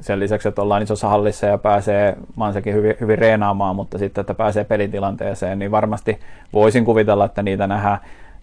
[0.05, 4.33] sen lisäksi, että ollaan isossa hallissa ja pääsee Mansekin hyvin, hyvin reenaamaan, mutta sitten, että
[4.33, 6.19] pääsee pelitilanteeseen, niin varmasti
[6.53, 7.97] voisin kuvitella, että niitä nähdään,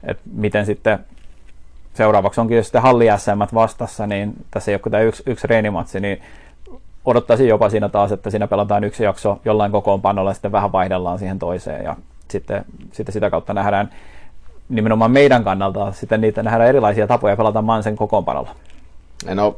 [0.04, 0.98] että miten sitten
[1.94, 6.22] seuraavaksi onkin sitten halli SM vastassa, niin tässä ei ole tämä yksi, yksi reenimatsi, niin
[7.04, 11.18] odottaisin jopa siinä taas, että siinä pelataan yksi jakso jollain kokoonpanolla ja sitten vähän vaihdellaan
[11.18, 11.96] siihen toiseen ja
[12.28, 13.90] sitten, sitten sitä kautta nähdään
[14.68, 18.50] nimenomaan meidän kannalta sitten niitä nähdään erilaisia tapoja pelata Mansen kokoonpanolla.
[19.34, 19.56] No,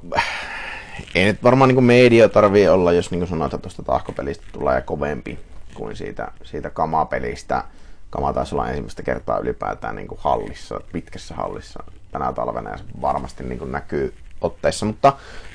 [1.14, 5.38] ei nyt varmaan niin media tarvii olla, jos niin sanotaan, että tuosta tahkopelistä tulee kovempi
[5.74, 7.64] kuin siitä, siitä kamapelistä.
[8.10, 13.44] Kama taisi olla ensimmäistä kertaa ylipäätään niin hallissa, pitkässä hallissa tänä talvena ja se varmasti
[13.44, 15.12] niin näkyy otteissa, mutta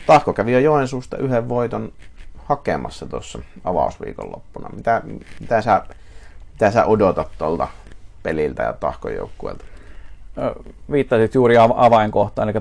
[0.07, 1.91] Tahko kävi jo Joensuusta yhden voiton
[2.45, 4.69] hakemassa tuossa avausviikon loppuna.
[4.69, 5.01] Mitä,
[5.39, 5.83] mitä, sä,
[6.51, 7.67] mitä sä odotat tuolta
[8.23, 9.65] peliltä ja Tahkon joukkueelta?
[10.91, 12.59] Viittasit juuri avainkohtaan, eli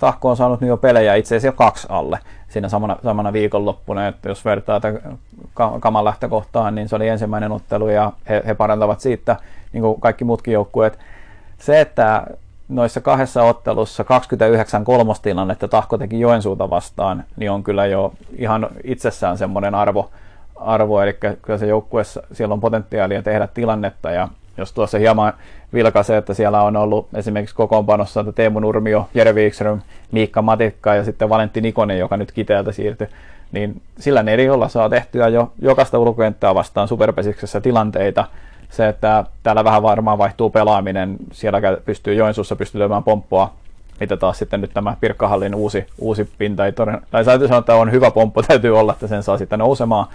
[0.00, 2.18] Tahko on saanut nyt jo pelejä itse asiassa jo kaksi alle
[2.48, 4.80] siinä samana, samana viikonloppuna, että jos vertaa
[5.80, 9.36] Kaman lähtökohtaan, niin se oli ensimmäinen ottelu ja he, he parantavat siitä,
[9.72, 10.98] niin kuin kaikki muutkin joukkueet.
[11.58, 12.26] Se, että
[12.68, 19.38] noissa kahdessa ottelussa 29 kolmostilannetta Tahko teki Joensuuta vastaan, niin on kyllä jo ihan itsessään
[19.38, 20.10] semmoinen arvo,
[20.56, 21.12] arvo eli
[21.42, 24.28] kyllä se joukkueessa siellä on potentiaalia tehdä tilannetta ja
[24.60, 25.32] jos tuossa hieman
[25.74, 29.80] vilkaisee, että siellä on ollut esimerkiksi kokoonpanossa että Teemu Nurmio, Jere Wikström,
[30.12, 33.06] Miikka Matikka ja sitten Valentti Nikonen, joka nyt Kiteeltä siirtyi,
[33.52, 38.24] niin sillä neriolla saa tehtyä jo jokaista ulkokenttää vastaan superpesiksessä tilanteita.
[38.70, 43.52] Se, että täällä vähän varmaan vaihtuu pelaaminen, siellä pystyy Joensuussa pystyy lyömään pomppoa,
[44.00, 47.74] mitä taas sitten nyt tämä Pirkkahallin uusi, uusi pinta, ei toden, tai täytyy sanoa, että
[47.74, 50.06] on hyvä pomppo, täytyy olla, että sen saa sitten nousemaan.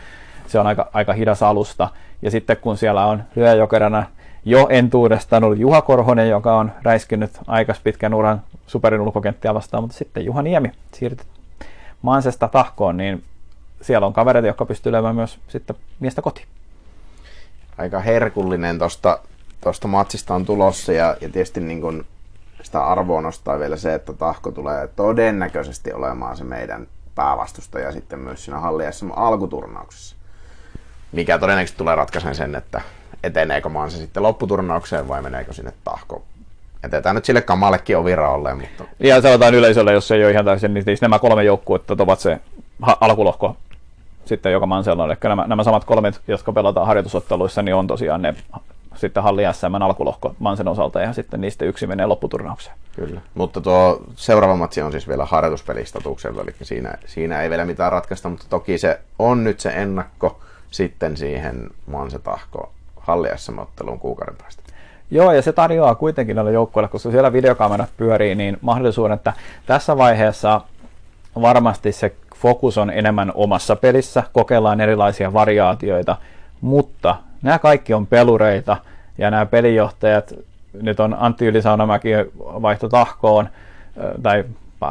[0.47, 1.89] Se on aika, aika hidas alusta.
[2.21, 4.03] Ja sitten kun siellä on lyöjokerana
[4.45, 9.97] jo entuudestaan oli Juha Korhonen, joka on räiskinyt aikas pitkän uran superin ulkokenttiä vastaan, mutta
[9.97, 11.25] sitten Juha Niemi siirtyi
[12.01, 13.23] Mansesta tahkoon, niin
[13.81, 16.47] siellä on kavereita, jotka pystyy löymään myös sitten miestä kotiin.
[17.77, 19.19] Aika herkullinen tuosta
[19.61, 22.05] tosta matsista on tulossa ja, ja tietysti niin kun
[22.63, 28.45] sitä arvoa nostaa vielä se, että Tahko tulee todennäköisesti olemaan se meidän päävastustaja sitten myös
[28.45, 28.83] siinä Halli
[29.15, 30.15] alkuturnauksessa.
[31.11, 32.81] Mikä todennäköisesti tulee ratkaisemaan sen, että
[33.25, 36.23] eteneekö Manse sitten lopputurnaukseen vai meneekö sinne tahko.
[36.83, 38.83] Jätetään nyt sille kamallekin oviraolle, mutta...
[38.99, 42.39] Ja sanotaan yleisölle, jos ei ole ihan täysin, niin siis nämä kolme joukkuetta ovat se
[43.01, 43.57] alkulohko
[44.25, 45.09] sitten joka Mansella on.
[45.09, 48.35] Eli nämä, nämä samat kolmet, jotka pelataan harjoitusotteluissa, niin on tosiaan ne
[48.95, 52.75] sitten halli SM alkulohko Mansen osalta ja sitten niistä yksi menee lopputurnaukseen.
[52.95, 57.91] Kyllä, mutta tuo seuraava matsi on siis vielä harjoituspelistatuksella, eli siinä, siinä ei vielä mitään
[57.91, 60.39] ratkaista, mutta toki se on nyt se ennakko
[60.71, 62.71] sitten siihen Manse tahko
[63.05, 64.63] halli SM-otteluun kuukauden päästä.
[65.11, 69.33] Joo, ja se tarjoaa kuitenkin näille joukkueille, koska siellä videokamerat pyörii, niin mahdollisuuden, että
[69.65, 70.61] tässä vaiheessa
[71.41, 76.17] varmasti se fokus on enemmän omassa pelissä, kokeillaan erilaisia variaatioita,
[76.61, 78.77] mutta nämä kaikki on pelureita
[79.17, 80.33] ja nämä pelijohtajat,
[80.81, 83.49] nyt on Antti Ylisaunamäki vaihto tahkoon,
[84.23, 84.43] tai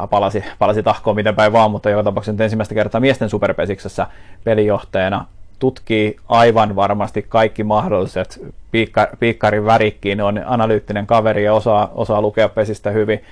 [0.09, 4.07] palasi, palasi tahkoon miten päin vaan, mutta joka tapauksessa ensimmäistä kertaa miesten superpesiksessä
[4.43, 5.25] pelijohtajana
[5.59, 12.49] tutkii aivan varmasti kaikki mahdolliset piikka, piikkarin värikkiin, on analyyttinen kaveri ja osaa, osaa lukea
[12.49, 13.23] pesistä hyvin.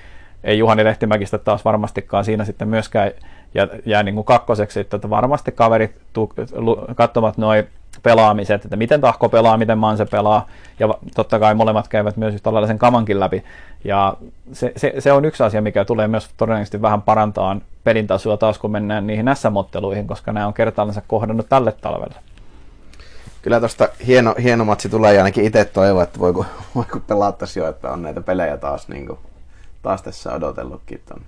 [0.44, 3.10] Ei Juhani Lehtimäkistä taas varmastikaan siinä sitten myöskään
[3.54, 5.96] ja jää niin kuin kakkoseksi, että varmasti kaverit
[6.94, 7.66] katsomat noin
[8.02, 10.46] pelaamiset, että miten Tahko pelaa, miten Manse pelaa,
[10.78, 13.44] ja totta kai molemmat käyvät myös tällaisen kamankin läpi,
[13.84, 14.16] ja
[14.52, 18.58] se, se, se, on yksi asia, mikä tulee myös todennäköisesti vähän parantaa pelin tasoa taas,
[18.58, 22.16] kun mennään niihin SM-otteluihin, koska nämä on kertaallensa kohdannut tälle talvelle.
[23.42, 27.68] Kyllä tuosta hieno, hieno matsi tulee ja ainakin itse toivon, että voiko, voiko pelata jo,
[27.68, 29.18] että on näitä pelejä taas, niin kuin,
[29.82, 31.20] taas tässä odotellutkin ton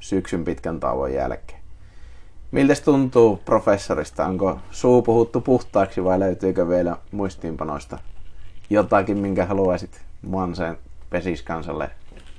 [0.00, 1.63] syksyn pitkän tauon jälkeen.
[2.54, 4.26] Miltä tuntuu professorista?
[4.26, 7.98] Onko suu puhuttu puhtaaksi vai löytyykö vielä muistiinpanoista
[8.70, 10.78] jotakin, minkä haluaisit Manseen
[11.10, 11.90] pesiskansalle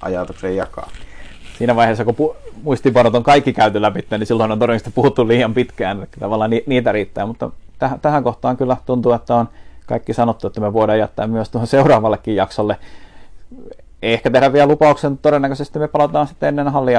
[0.02, 0.90] ajatuksen jakaa?
[1.58, 5.54] Siinä vaiheessa, kun pu- muistiinpanot on kaikki käyty läpi, niin silloin on todennäköisesti puhuttu liian
[5.54, 7.50] pitkään, tavallaan ni- niitä riittää, mutta
[7.86, 9.50] täh- tähän kohtaan kyllä tuntuu, että on
[9.86, 12.78] kaikki sanottu, että me voidaan jättää myös tuohon seuraavallekin jaksolle.
[14.02, 16.94] Ehkä tehdä vielä lupauksen, todennäköisesti me palataan sitten ennen halli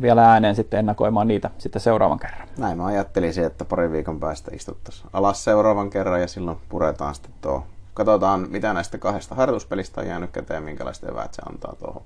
[0.00, 2.48] vielä ääneen sitten ennakoimaan niitä sitten seuraavan kerran.
[2.58, 7.32] Näin mä ajattelisin, että pari viikon päästä istuttaisiin alas seuraavan kerran ja silloin puretaan sitten
[7.40, 7.66] tuo.
[7.94, 12.02] Katsotaan, mitä näistä kahdesta harjoituspelistä on jäänyt käteen, minkälaiset eväät se antaa tuohon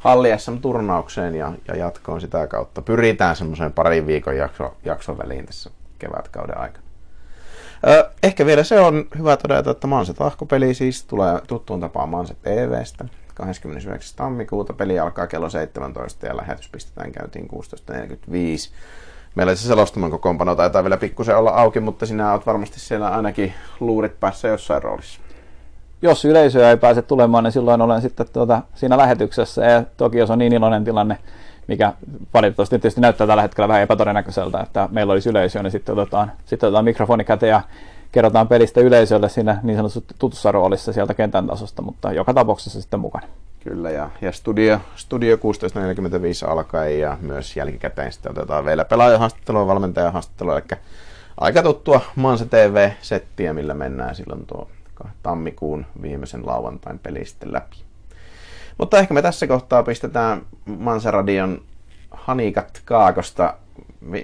[0.00, 2.82] Halli SM-turnaukseen ja, ja jatkoon sitä kautta.
[2.82, 6.84] Pyritään semmoiseen parin viikon jakso, jakson väliin tässä kevätkauden aikana.
[7.86, 12.34] Ö, ehkä vielä se on hyvä todeta, että Manse Tahkopeli siis tulee tuttuun tapaan Manse
[12.34, 13.04] TVstä.
[13.40, 14.16] 29.
[14.16, 14.72] tammikuuta.
[14.72, 18.72] Peli alkaa kello 17 ja lähetys pistetään käyntiin 16.45.
[19.34, 23.54] Meillä se selostaman kokoonpano taitaa vielä pikkusen olla auki, mutta sinä olet varmasti siellä ainakin
[23.80, 25.20] luurit päässä jossain roolissa.
[26.02, 29.64] Jos yleisöä ei pääse tulemaan, niin silloin olen sitten tuota, siinä lähetyksessä.
[29.64, 31.18] Ja toki jos on niin iloinen tilanne,
[31.66, 31.92] mikä
[32.34, 36.66] valitettavasti tietysti näyttää tällä hetkellä vähän epätodennäköiseltä, että meillä olisi yleisö, niin sitten otetaan, sitten
[36.66, 37.60] otetaan mikrofoni käteen ja
[38.12, 43.00] kerrotaan pelistä yleisölle siinä niin sanotussa tutussa roolissa sieltä kentän tasosta, mutta joka tapauksessa sitten
[43.00, 43.26] mukana.
[43.64, 50.58] Kyllä, ja, ja studio, studio 1645 alkaa ja myös jälkikäteen sitten otetaan vielä pelaajahaastattelua, valmentajahaastattelua,
[50.58, 50.78] eli
[51.40, 54.68] aika tuttua Mansa TV-settiä, millä mennään silloin tuo
[55.22, 57.76] tammikuun viimeisen lauantain peli sitten läpi.
[58.78, 60.42] Mutta ehkä me tässä kohtaa pistetään
[60.78, 61.62] Mansa-radion
[62.10, 63.54] hanikat kaakosta,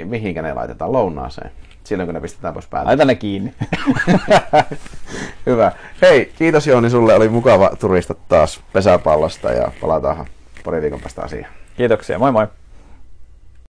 [0.04, 1.50] mihinkä ne laitetaan lounaaseen
[1.86, 2.88] silloin kun ne pistetään pois päältä.
[2.88, 3.54] Laita ne kiinni.
[5.46, 5.72] Hyvä.
[6.02, 7.14] Hei, kiitos Jooni sulle.
[7.14, 10.26] Oli mukava turista taas pesäpallosta ja palataan
[10.64, 11.52] pari viikon päästä asiaan.
[11.76, 12.18] Kiitoksia.
[12.18, 12.46] Moi moi.